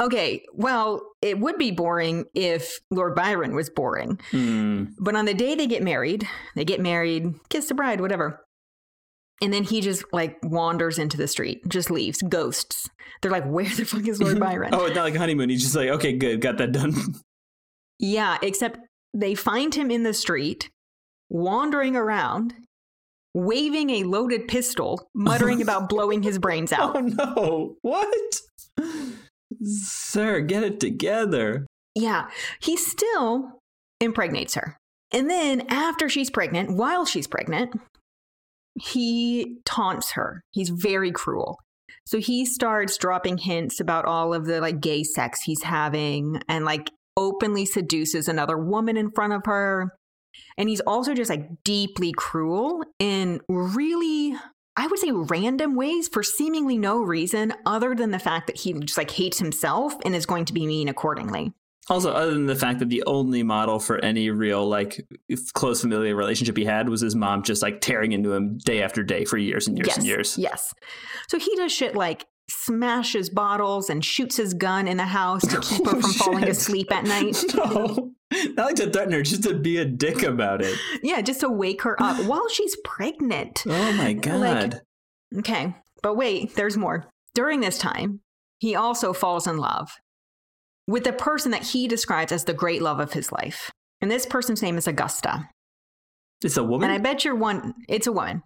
[0.00, 4.18] Okay, well, it would be boring if Lord Byron was boring.
[4.30, 4.84] Hmm.
[4.98, 8.42] But on the day they get married, they get married, kiss the bride, whatever.
[9.42, 12.88] And then he just like wanders into the street, just leaves, ghosts.
[13.20, 14.70] They're like, where the fuck is Lord Byron?
[14.72, 15.50] oh, it's not like honeymoon.
[15.50, 16.94] He's just like, okay, good, got that done.
[18.02, 18.78] Yeah, except
[19.12, 20.70] they find him in the street,
[21.28, 22.54] wandering around.
[23.34, 26.96] Waving a loaded pistol, muttering about blowing his brains out.
[26.96, 27.76] Oh no.
[27.82, 28.40] What?
[29.62, 31.66] Sir, get it together.
[31.94, 32.28] Yeah,
[32.60, 33.58] he still
[34.00, 34.76] impregnates her.
[35.12, 37.74] And then after she's pregnant, while she's pregnant,
[38.80, 40.42] he taunts her.
[40.52, 41.58] He's very cruel.
[42.06, 46.64] So he starts dropping hints about all of the like gay sex he's having and
[46.64, 49.92] like openly seduces another woman in front of her.
[50.56, 54.34] And he's also just like deeply cruel in really,
[54.76, 58.72] I would say, random ways for seemingly no reason other than the fact that he
[58.72, 61.52] just like hates himself and is going to be mean accordingly.
[61.88, 65.04] Also, other than the fact that the only model for any real like
[65.54, 69.02] close familial relationship he had was his mom just like tearing into him day after
[69.02, 70.38] day for years and years yes, and years.
[70.38, 70.72] Yes.
[71.28, 75.60] So he does shit like smashes bottles and shoots his gun in the house to
[75.62, 77.42] keep her Oh, from falling asleep at night.
[77.54, 78.12] No.
[78.54, 80.78] Not like to threaten her, just to be a dick about it.
[81.02, 83.64] Yeah, just to wake her up while she's pregnant.
[83.68, 84.82] Oh my god.
[85.36, 87.06] Okay, but wait, there's more.
[87.34, 88.20] During this time,
[88.58, 89.90] he also falls in love
[90.86, 93.70] with the person that he describes as the great love of his life.
[94.00, 95.48] And this person's name is Augusta.
[96.44, 96.88] it's a woman?
[96.90, 98.42] And I bet you're one it's a woman.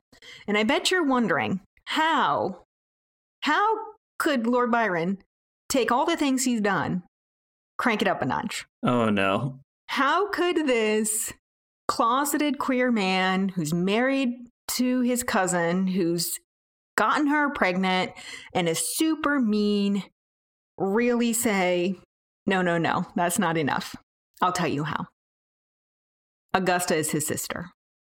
[0.48, 2.64] And I bet you're wondering how
[3.40, 3.76] how
[4.24, 5.18] could Lord Byron
[5.68, 7.02] take all the things he's done,
[7.76, 8.64] crank it up a notch?
[8.82, 9.60] oh no.
[9.88, 11.32] How could this
[11.86, 14.30] closeted queer man who's married
[14.68, 16.32] to his cousin, who's
[16.96, 18.12] gotten her pregnant
[18.54, 20.02] and is super mean,
[20.78, 21.96] really say,
[22.46, 23.94] no, no, no, that's not enough?
[24.40, 25.06] I'll tell you how.
[26.54, 27.66] Augusta is his sister.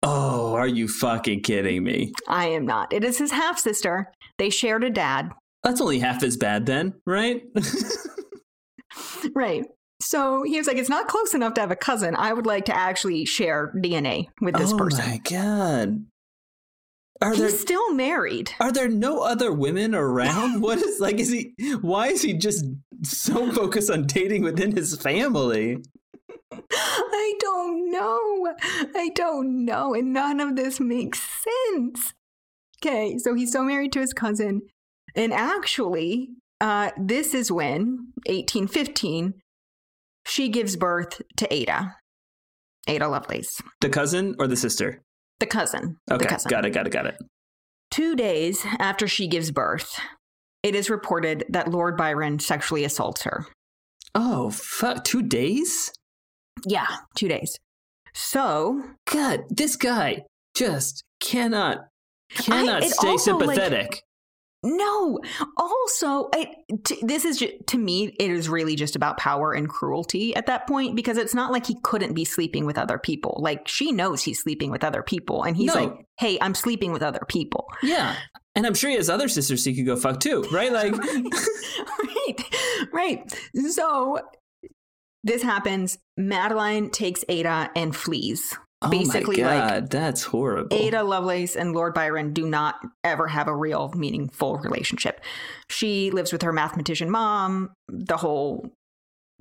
[0.03, 2.11] Oh, are you fucking kidding me?
[2.27, 2.93] I am not.
[2.93, 4.11] It is his half sister.
[4.37, 5.31] They shared a dad.
[5.65, 7.43] That's only half as bad then, right?
[9.33, 9.65] Right.
[10.01, 12.15] So he was like, it's not close enough to have a cousin.
[12.15, 15.03] I would like to actually share DNA with this oh person.
[15.05, 16.05] Oh my god.
[17.21, 18.51] Are He's there still married.
[18.59, 20.61] are there no other women around?
[20.65, 22.65] What is like is he why is he just
[23.03, 25.77] so focused on dating within his family?
[26.51, 28.53] I don't know.
[28.95, 29.93] I don't know.
[29.93, 32.13] And none of this makes sense.
[32.81, 34.61] Okay, so he's still married to his cousin.
[35.15, 36.29] And actually,
[36.61, 39.33] uh, this is when, 1815,
[40.27, 41.95] she gives birth to Ada.
[42.87, 45.01] Ada Lovelace, The cousin or the sister?
[45.39, 45.97] the cousin.
[46.09, 46.49] Okay, the cousin.
[46.49, 47.17] got it, got it, got it.
[47.91, 49.99] Two days after she gives birth,
[50.63, 53.45] it is reported that Lord Byron sexually assaults her.
[54.13, 55.91] Oh fuck, two days?
[56.65, 56.87] Yeah,
[57.17, 57.57] two days.
[58.13, 60.21] So God, this guy
[60.55, 61.79] just cannot
[62.29, 64.01] cannot it stay also, like- sympathetic.
[64.65, 65.19] No.
[65.57, 66.49] Also, it,
[67.01, 70.65] this is ju- to me, it is really just about power and cruelty at that
[70.67, 73.37] point because it's not like he couldn't be sleeping with other people.
[73.41, 75.81] Like she knows he's sleeping with other people, and he's No.
[75.83, 78.15] like, "Hey, I'm sleeping with other people." yeah.
[78.57, 80.71] And I'm sure he has other sisters he could go fuck too, right?
[80.71, 82.43] Like right,
[82.93, 83.39] right.
[83.69, 84.19] So
[85.23, 85.97] this happens.
[86.17, 88.57] Madeline takes Ada and flees.
[88.89, 90.75] Basically, oh my like, God, that's horrible.
[90.75, 95.21] Ada Lovelace and Lord Byron do not ever have a real meaningful relationship.
[95.69, 98.71] She lives with her mathematician mom, the whole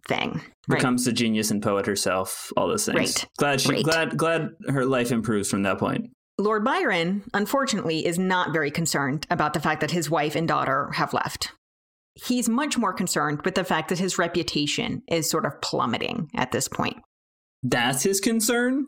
[0.07, 0.41] thing.
[0.69, 0.79] Right.
[0.79, 2.99] becomes a genius and poet herself, all those things.
[2.99, 3.27] Right.
[3.39, 3.85] Glad she Right.
[3.85, 6.11] glad glad her life improves from that point.
[6.39, 10.91] Lord Byron, unfortunately, is not very concerned about the fact that his wife and daughter
[10.93, 11.53] have left.
[12.15, 16.51] He's much more concerned with the fact that his reputation is sort of plummeting at
[16.53, 16.97] this point.
[17.63, 18.87] That's his concern?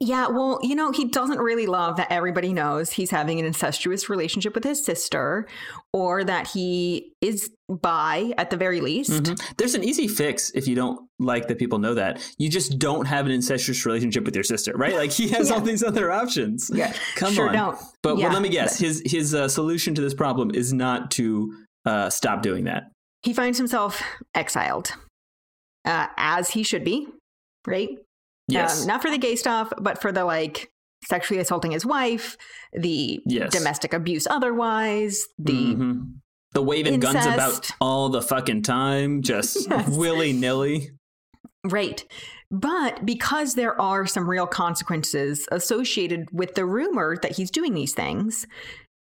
[0.00, 4.08] Yeah, well, you know, he doesn't really love that everybody knows he's having an incestuous
[4.08, 5.48] relationship with his sister
[5.92, 9.10] or that he is bi at the very least.
[9.10, 9.56] Mhm.
[9.56, 12.20] There's an easy fix if you don't like that people know that.
[12.38, 14.94] You just don't have an incestuous relationship with your sister, right?
[14.94, 16.70] Like he has all these other options.
[16.72, 17.54] Yeah, Come sure on.
[17.54, 17.78] don't.
[18.02, 18.78] But Yeah, well, let me guess.
[18.78, 21.52] His his uh, solution to this problem is not to
[21.84, 22.84] uh, stop doing that.
[23.22, 24.00] He finds himself
[24.34, 24.92] exiled,
[25.84, 27.08] uh, as he should be,
[27.66, 27.88] right?
[28.48, 28.82] Yes.
[28.82, 30.70] Um, not for the gay stuff, but for the like
[31.06, 32.36] sexually assaulting his wife,
[32.72, 33.52] the Yes.
[33.52, 36.14] domestic abuse otherwise, the Mhm.
[36.52, 39.88] the waving guns about all the fucking time, just Yes.
[39.96, 40.90] willy nilly.
[41.64, 42.04] right.
[42.50, 47.92] But because there are some real consequences associated with the rumor that he's doing these
[47.92, 48.46] things,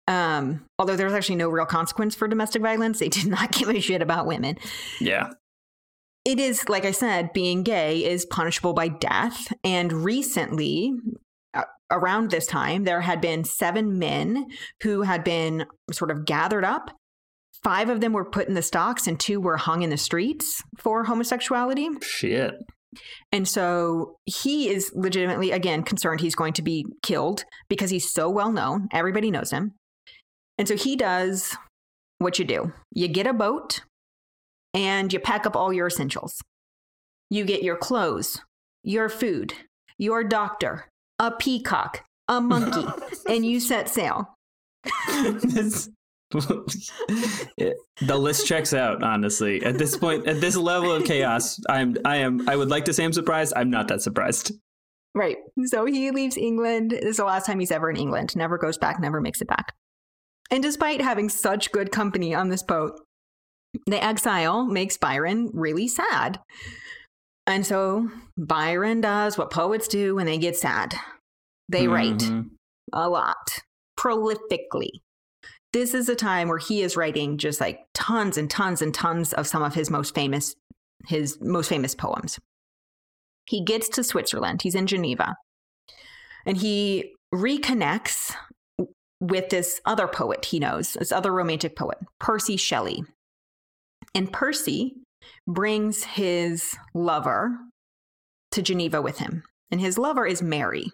[0.10, 3.80] um, although there's actually no real consequence for domestic violence, they did not give a
[3.80, 4.58] shit about women.
[5.00, 5.30] Yeah.
[6.28, 10.92] It is like i said being gay is punishable by death and recently
[11.54, 14.46] uh, around this time there had been seven men
[14.84, 16.92] who had been sort of gathered up
[17.64, 20.62] five of them were put in the stocks and two were hung in the streets
[20.78, 22.56] for homosexuality Shit.
[23.32, 28.30] And so he is legitimately, again, concerned he's going to be killed because he's so
[28.30, 28.88] well known.
[28.94, 29.74] Everybody knows him.
[30.58, 31.56] And so he does
[32.20, 33.82] what you do you get a boat
[34.74, 36.42] and you pack up all your essentials.
[37.30, 38.42] You get your clothes,
[38.84, 39.54] your food,
[39.98, 40.90] your doctor,
[41.20, 42.86] a peacock, a monkey,
[43.28, 44.36] and you set sail.
[46.32, 52.18] The list checks out honestly at this point at this level of chaos i'm i
[52.18, 54.52] am i would like to say i'm surprised i'm not that surprised
[55.18, 55.38] Right.
[55.66, 56.92] So he leaves England.
[56.92, 58.36] This is the last time he's ever in England.
[58.36, 59.74] Never goes back, never makes it back.
[60.52, 63.02] And despite having such good company on this boat,
[63.86, 66.40] the exile makes Byron really sad.
[67.46, 70.96] And so Byron does what poets do when they get sad
[71.70, 72.50] they write Mhm.
[72.94, 73.60] a lot,
[74.00, 75.02] prolifically.
[75.74, 79.34] This is a time where he is writing just like tons and tons and tons
[79.34, 80.56] of some of his most famous
[81.06, 82.40] his most famous poems.
[83.46, 84.62] He gets to Switzerland.
[84.62, 85.36] He's in Geneva.
[86.46, 88.34] And he reconnects
[89.22, 93.04] with this other poet he knows, this other romantic poet, Percy Shelley.
[94.16, 94.96] And Percy
[95.48, 97.58] brings his lover
[98.52, 99.44] to Geneva with him.
[99.72, 100.92] And his lover is Mary.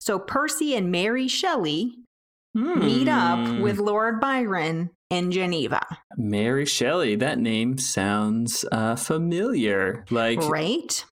[0.00, 1.94] So Percy and Mary Shelley
[2.54, 3.60] meet up Hmm.
[3.62, 5.80] with Lord Byron in Geneva,
[6.16, 7.14] Mary Shelley.
[7.16, 10.04] That name sounds uh, familiar.
[10.10, 11.04] Like, right?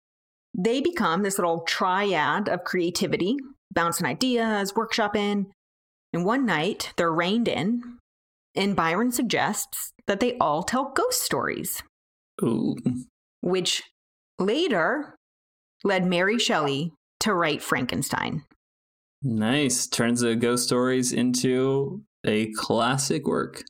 [0.58, 3.36] They become this little triad of creativity,
[3.72, 5.46] bouncing ideas, workshopping.
[6.12, 7.98] And one night they're rained in,
[8.54, 11.82] and Byron suggests that they all tell ghost stories,
[12.42, 12.76] ooh,
[13.42, 13.82] which
[14.38, 15.14] later
[15.84, 18.42] led Mary Shelley to write Frankenstein.
[19.22, 19.86] nice.
[19.86, 23.62] Turns the ghost stories into a classic work.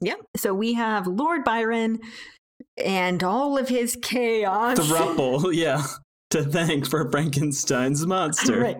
[0.00, 0.20] Yep.
[0.36, 1.98] So we have Lord Byron
[2.76, 4.76] and all of his chaos.
[4.76, 5.82] The Thruple, yeah.
[6.30, 8.60] To thank for Frankenstein's monster.
[8.60, 8.76] right.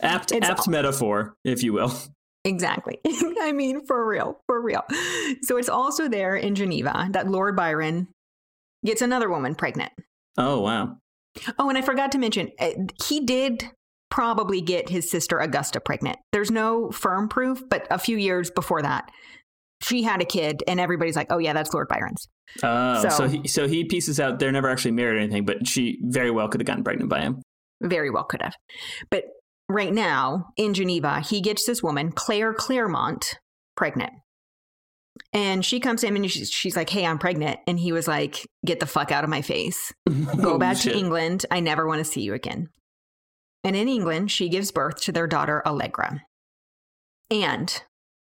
[0.00, 1.92] Apt, It's apt all- metaphor, if you will.
[2.44, 2.98] Exactly.
[3.40, 4.82] I mean, for real, for real.
[5.42, 8.08] So it's also there in Geneva that Lord Byron
[8.84, 9.92] gets another woman pregnant.
[10.36, 10.96] Oh wow.
[11.58, 12.70] Oh, and I forgot to mention, uh,
[13.04, 13.70] he did
[14.10, 16.18] probably get his sister Augusta pregnant.
[16.32, 19.10] There's no firm proof, but a few years before that,
[19.82, 22.28] she had a kid, and everybody's like, "Oh yeah, that's Lord Byron's."
[22.62, 25.66] Oh, so, So- he so he pieces out they're never actually married or anything, but
[25.66, 27.40] she very well could have gotten pregnant by him.
[27.82, 28.54] Very well could have.
[29.10, 29.24] But
[29.74, 33.38] right now in Geneva, he gets this woman, Claire Clairmont,
[33.76, 34.12] pregnant.
[35.32, 37.60] And she comes to him and she's, she's like, Hey, I'm pregnant.
[37.66, 39.92] And he was like, Get the fuck out of my face.
[40.40, 41.46] Go back to England.
[41.50, 42.68] I never want to see you again.
[43.64, 46.22] And in England, she gives birth to their daughter, Allegra.
[47.30, 47.82] And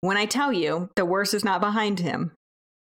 [0.02, 2.32] when I tell you the worst is not behind him,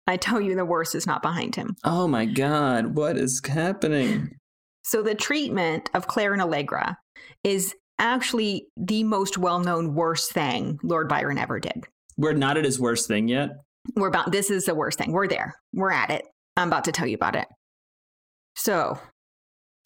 [0.06, 1.76] I tell you the worst is not behind him.
[1.84, 4.36] Oh my god, what is happening?
[4.84, 6.96] So the treatment of Claire and Allegra
[7.44, 11.84] is actually the most well-known worst thing Lord Byron ever did.
[12.16, 13.50] We're not at his worst thing yet.
[13.94, 15.12] We're about this is the worst thing.
[15.12, 15.54] We're there.
[15.72, 16.24] We're at it.
[16.56, 17.46] I'm about to tell you about it.
[18.56, 18.98] So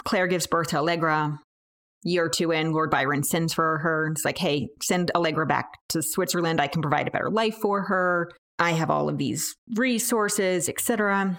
[0.05, 1.39] Claire gives birth to Allegra.
[2.05, 4.09] Year two in, Lord Byron sends for her.
[4.11, 6.61] It's like, hey, send Allegra back to Switzerland.
[6.61, 8.31] I can provide a better life for her.
[8.59, 11.39] I have all of these resources, etc.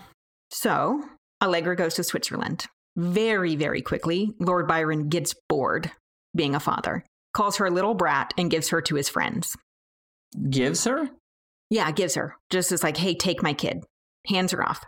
[0.51, 1.03] So
[1.43, 2.65] Allegra goes to Switzerland.
[2.95, 5.91] Very, very quickly, Lord Byron gets bored
[6.35, 7.03] being a father,
[7.33, 9.55] calls her a little brat, and gives her to his friends.
[10.49, 11.09] Gives her?
[11.69, 12.35] Yeah, gives her.
[12.49, 13.83] Just as like, hey, take my kid.
[14.27, 14.83] Hands her off.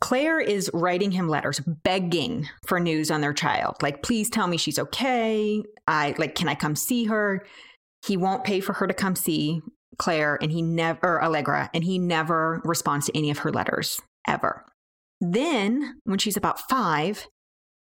[0.00, 3.76] Claire is writing him letters, begging for news on their child.
[3.82, 5.62] Like, please tell me she's okay.
[5.86, 7.46] I like, can I come see her?
[8.06, 9.62] He won't pay for her to come see
[9.98, 14.00] Claire, and he never or Allegra, and he never responds to any of her letters
[14.26, 14.64] ever.
[15.20, 17.26] Then, when she's about five,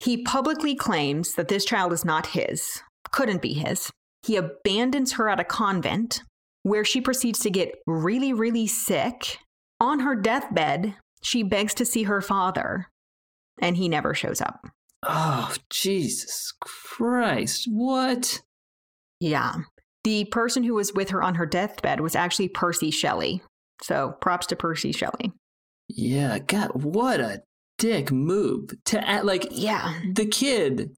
[0.02, 2.82] he publicly claims that this child is not his,
[3.12, 3.92] couldn't be his.
[4.24, 6.22] He abandons her at a convent
[6.64, 9.38] where she proceeds to get really, really sick.
[9.80, 12.88] On her deathbed, she begs to see her father,
[13.62, 14.68] and he never shows up.
[15.04, 17.68] Oh, Jesus Christ.
[17.68, 18.42] What?
[19.20, 19.56] Yeah.
[20.04, 23.42] The person who was with her on her deathbed was actually Percy Shelley.
[23.82, 25.32] So props to Percy Shelley.
[25.90, 27.42] Yeah, God, what a
[27.80, 28.70] dick move.
[28.86, 30.00] To act like Yeah.
[30.14, 30.92] the kid,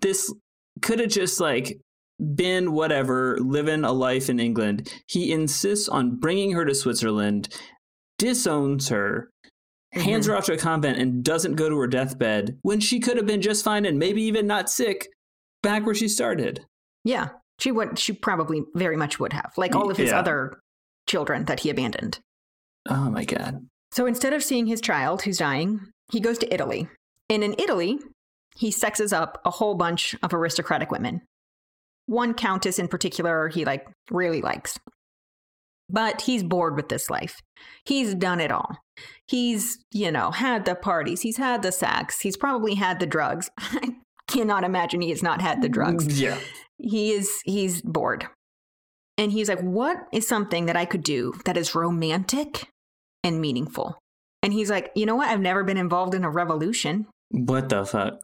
[0.00, 0.32] this
[0.82, 1.78] could have just like
[2.34, 4.92] been whatever, living a life in England.
[5.06, 7.48] He insists on bringing her to Switzerland,
[8.18, 9.30] disowns her,
[9.94, 10.02] mm-hmm.
[10.02, 13.16] hands her off to a convent, and doesn't go to her deathbed when she could
[13.16, 15.08] have been just fine and maybe even not sick
[15.62, 16.64] back where she started.
[17.04, 17.30] Yeah.
[17.58, 19.52] She would she probably very much would have.
[19.56, 20.18] Like all of his Yeah.
[20.18, 20.60] other
[21.06, 22.20] children that he abandoned.
[22.88, 23.66] Oh my God.
[23.92, 26.88] So instead of seeing his child who's dying, he goes to Italy.
[27.28, 27.98] And in Italy,
[28.56, 31.22] he sexes up a whole bunch of aristocratic women.
[32.06, 34.78] One countess in particular he like really likes.
[35.88, 37.40] But he's bored with this life.
[37.84, 38.76] He's done it all.
[39.26, 43.50] He's, you know, had the parties, he's had the sex, he's probably had the drugs.
[43.58, 43.96] I
[44.28, 46.06] cannot imagine he has not had the drugs.
[46.20, 46.38] Yeah.
[46.82, 48.26] He is he's bored.
[49.18, 52.68] And he's like, "What is something that I could do that is romantic
[53.22, 53.98] and meaningful?"
[54.42, 55.28] And he's like, "You know what?
[55.28, 58.20] I've never been involved in a revolution." What the fuck?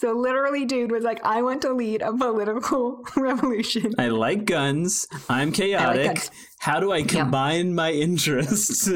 [0.00, 3.94] So literally, dude was like, I want to lead a political revolution.
[3.98, 5.06] I like guns.
[5.28, 6.06] I'm chaotic.
[6.06, 6.30] guns.
[6.58, 8.90] How do I combine my interests?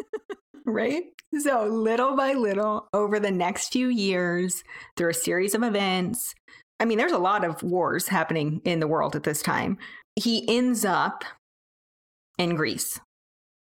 [0.64, 1.02] right?
[1.38, 4.64] So little by little, over the next few years,
[4.96, 6.34] through a series of events,
[6.80, 9.76] I mean, there's a lot of wars happening in the world at this time.
[10.16, 11.24] He ends up
[12.38, 12.98] in Greece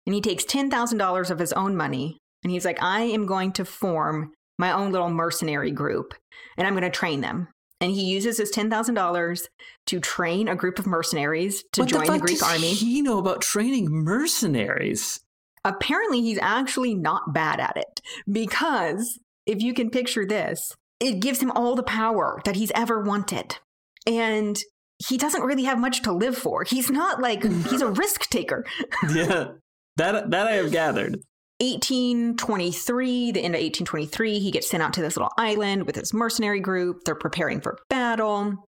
[0.06, 3.66] and he takes $10,000 of his own money and he's like, I am going to
[3.66, 6.14] form my own little mercenary group
[6.58, 7.48] and I'm going to train them.
[7.82, 9.42] And he uses his $10,000
[9.88, 12.74] to train a group of mercenaries to what join the, the, Greek army.
[12.74, 15.22] He know about training mercenaries.
[15.64, 21.42] Apparently, he's actually not bad at it because if you can picture this, it gives
[21.42, 23.58] him all the power that he's ever wanted.
[24.06, 24.60] And
[25.08, 26.66] he doesn't really have much to live for.
[26.66, 28.66] He's not like, he's a risk taker.
[29.14, 29.52] yeah,
[29.96, 31.22] that that I have gathered.
[31.60, 36.14] 1823, the end of 1823, he gets sent out to this little island with his
[36.14, 37.04] mercenary group.
[37.06, 38.66] They're preparing for battle.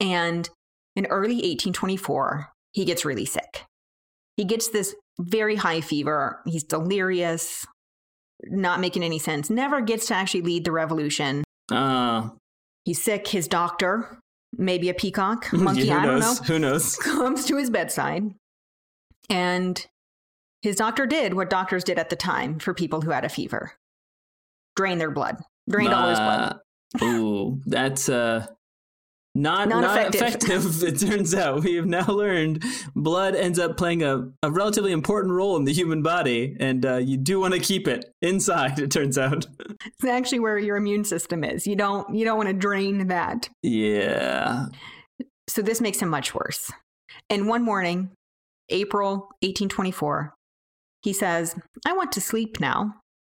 [0.00, 0.48] And
[0.96, 3.64] in early 1824, he gets really sick.
[4.36, 6.40] He gets this very high fever.
[6.46, 7.64] He's delirious,
[8.44, 11.44] not making any sense, never gets to actually lead the revolution.
[11.70, 12.30] Uh,
[12.84, 13.28] He's sick.
[13.28, 14.18] His doctor,
[14.56, 16.40] maybe a peacock, monkey, who I don't knows?
[16.40, 16.96] know, Who knows?
[17.02, 18.32] comes to his bedside.
[19.28, 19.86] And
[20.62, 23.72] his doctor did what doctors did at the time for people who had a fever
[24.76, 25.36] drain their blood,
[25.68, 26.60] drained all his blood.
[27.00, 28.46] Uh, Ooh, that's uh
[29.34, 30.44] not Not not, effective.
[30.44, 30.82] effective.
[30.88, 32.64] It turns out we have now learned
[32.96, 36.96] blood ends up playing a, a relatively important role in the human body, and uh,
[36.96, 38.78] you do want to keep it inside.
[38.88, 39.46] It turns out.
[39.86, 41.66] It's actually where your immune system is.
[41.66, 43.48] You don't you don't want to drain that.
[43.62, 44.66] Yeah.
[45.48, 46.72] So this makes him much worse.
[47.30, 48.10] And one morning,
[48.70, 50.34] April 1824,
[51.02, 51.54] he says,
[51.86, 52.94] I want to sleep now,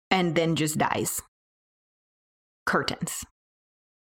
[0.09, 1.21] and then just dies.
[2.65, 3.23] Curtains.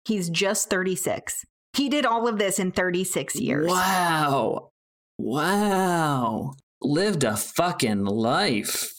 [0.06, 1.44] He's just 36.
[1.76, 3.68] He did all of this in 36 years.
[3.68, 4.70] Wow.
[5.18, 6.52] Wow.
[6.82, 8.92] Lived a fucking life.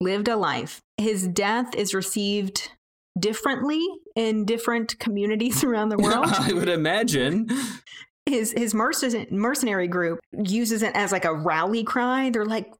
[0.00, 0.80] Lived a life.
[0.96, 2.70] His death is received
[3.18, 6.26] differently in different communities around the world.
[6.28, 7.48] I would imagine.
[8.26, 12.30] his his merc- mercenary group uses it as like a rally cry.
[12.30, 12.72] They're like,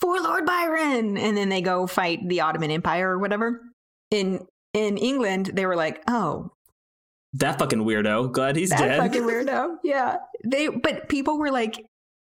[0.00, 3.60] "For Lord Byron," and then they go fight the Ottoman Empire or whatever.
[4.10, 4.40] In
[4.74, 6.50] in England, they were like, "Oh,
[7.34, 8.32] That fucking weirdo.
[8.32, 9.00] Glad he's that dead.
[9.00, 10.68] That fucking weirdo." Yeah, they.
[10.68, 11.84] But people were like,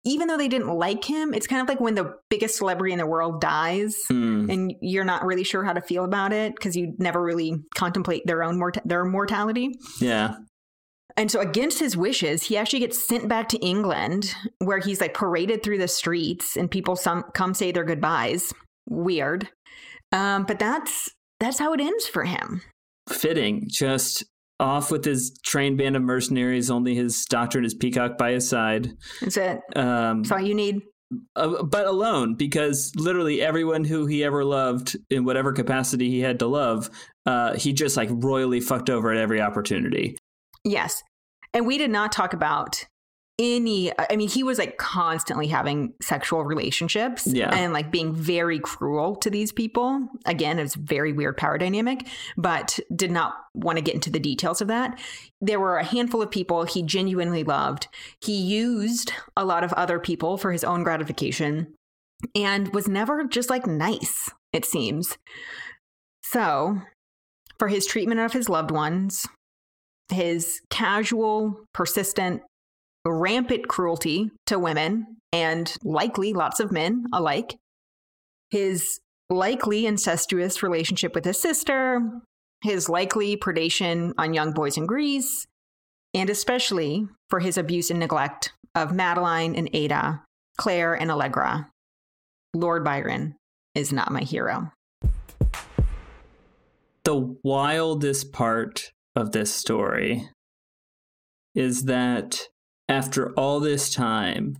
[0.04, 2.98] even though they didn't like him, it's kind of like when the biggest celebrity in
[2.98, 3.94] the world dies.
[4.08, 4.48] Hmm.
[4.50, 8.22] And you're not really sure how to feel about it because you never really contemplate
[8.26, 9.74] their own mort- their mortality.
[10.00, 10.36] Yeah.
[11.20, 15.12] And so, against his wishes, he actually gets sent back to England, where he's like
[15.12, 18.54] paraded through the streets, and people some come say their goodbyes.
[18.88, 19.46] Weird,
[20.12, 22.62] um, but that's that's how it ends for him.
[23.10, 23.66] Fitting.
[23.68, 24.24] Just
[24.60, 28.48] off with his trained band of mercenaries, only his doctor and his peacock by his
[28.48, 28.90] side.
[29.20, 29.60] That's it.
[29.76, 30.80] Um, That's all you need.
[31.36, 36.38] uh, but alone, because literally everyone who he ever loved, in whatever capacity he had
[36.38, 36.88] to love,
[37.26, 40.16] uh, he just like royally fucked over at every opportunity.
[40.64, 41.02] Yes,
[41.55, 42.84] and we did not talk about
[43.38, 43.90] any.
[43.98, 47.48] I mean, he was like constantly having sexual relationships, Yeah.
[47.55, 50.09] and like being very cruel to these people.
[50.26, 54.20] Again, it was very weird power dynamic, but did not want to get into the
[54.20, 55.01] details of that.
[55.40, 57.88] There were a handful of people he genuinely loved.
[58.22, 61.72] He used a lot of other people for his own gratification,
[62.34, 64.30] and was never just like nice.
[64.53, 65.16] It seems.
[66.22, 66.82] So,
[67.59, 69.26] for his treatment of his loved ones,
[70.11, 72.42] his casual, persistent,
[73.04, 77.56] rampant cruelty to women and likely lots of men alike,
[78.50, 82.00] his likely incestuous relationship with his sister,
[82.62, 85.46] his likely predation on young boys in Greece,
[86.12, 90.22] and especially for his abuse and neglect of Madeline and Ada,
[90.58, 91.70] Claire and Allegra.
[92.54, 93.36] Lord Byron
[93.74, 94.72] is not my hero.
[97.04, 100.28] The wildest part of this story
[101.54, 102.40] is that
[102.88, 104.56] after all this time,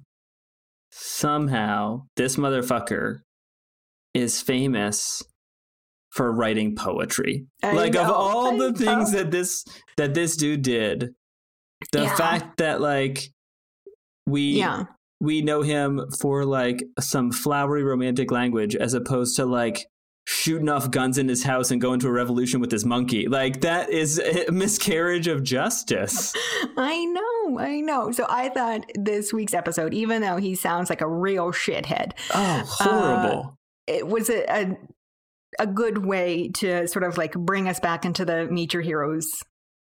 [0.92, 3.18] somehow this motherfucker
[4.14, 5.22] is famous
[6.12, 7.46] for writing poetry.
[7.62, 9.64] I like of all I the things that this
[9.96, 11.14] that this dude did,
[11.92, 12.16] the Yeah.
[12.16, 13.30] fact that like
[14.26, 14.84] we Yeah.
[15.20, 19.86] we know him for like some flowery romantic language as opposed to like
[20.33, 23.26] shooting off guns in his house and going to a revolution with his monkey.
[23.26, 26.33] Like that is a miscarriage of justice.
[26.76, 28.12] I know, I know.
[28.12, 32.39] So I thought this week's episode, even though he sounds like a real shithead, Oh,
[32.39, 33.59] uh, horrible.
[33.89, 34.76] it was a, a
[35.59, 39.28] a good way to sort of like bring us back into the Meet Your Heroes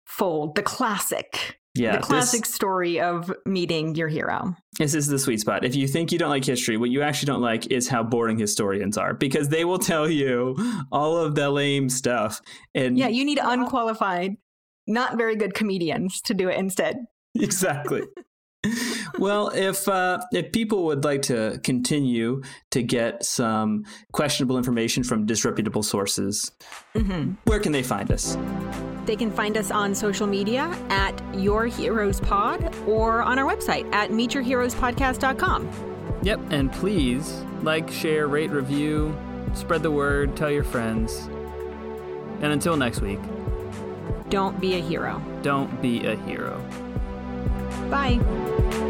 [0.05, 4.55] fold, the classic, yeah, the this- classic story of meeting your hero.
[4.79, 5.65] This is the sweet spot.
[5.65, 8.39] If you think you don't like history, what you actually don't like is how boring
[8.39, 10.57] historians are because they will tell you
[10.91, 12.41] all of the lame stuff.
[12.75, 14.37] And Yeah, you need unqualified,
[14.87, 16.97] not very good comedians to do it instead.
[17.35, 18.03] exactly.
[19.19, 25.27] well, if uh, if people would like to continue to get some questionable information from
[25.27, 26.51] disreputable sources,
[26.97, 28.37] hmm where can they find us?
[29.07, 33.93] They can find us on social media at Your Heroes Pod or on our website
[33.93, 35.69] at meetyourheroespodcast.com.
[36.23, 39.15] Yep, and please like, share, rate, review,
[39.55, 41.29] spread the word, tell your friends.
[42.41, 43.21] And until next week,
[44.31, 45.23] Don't be a hero.
[45.43, 46.59] don't be a hero.
[47.91, 48.84] Bye.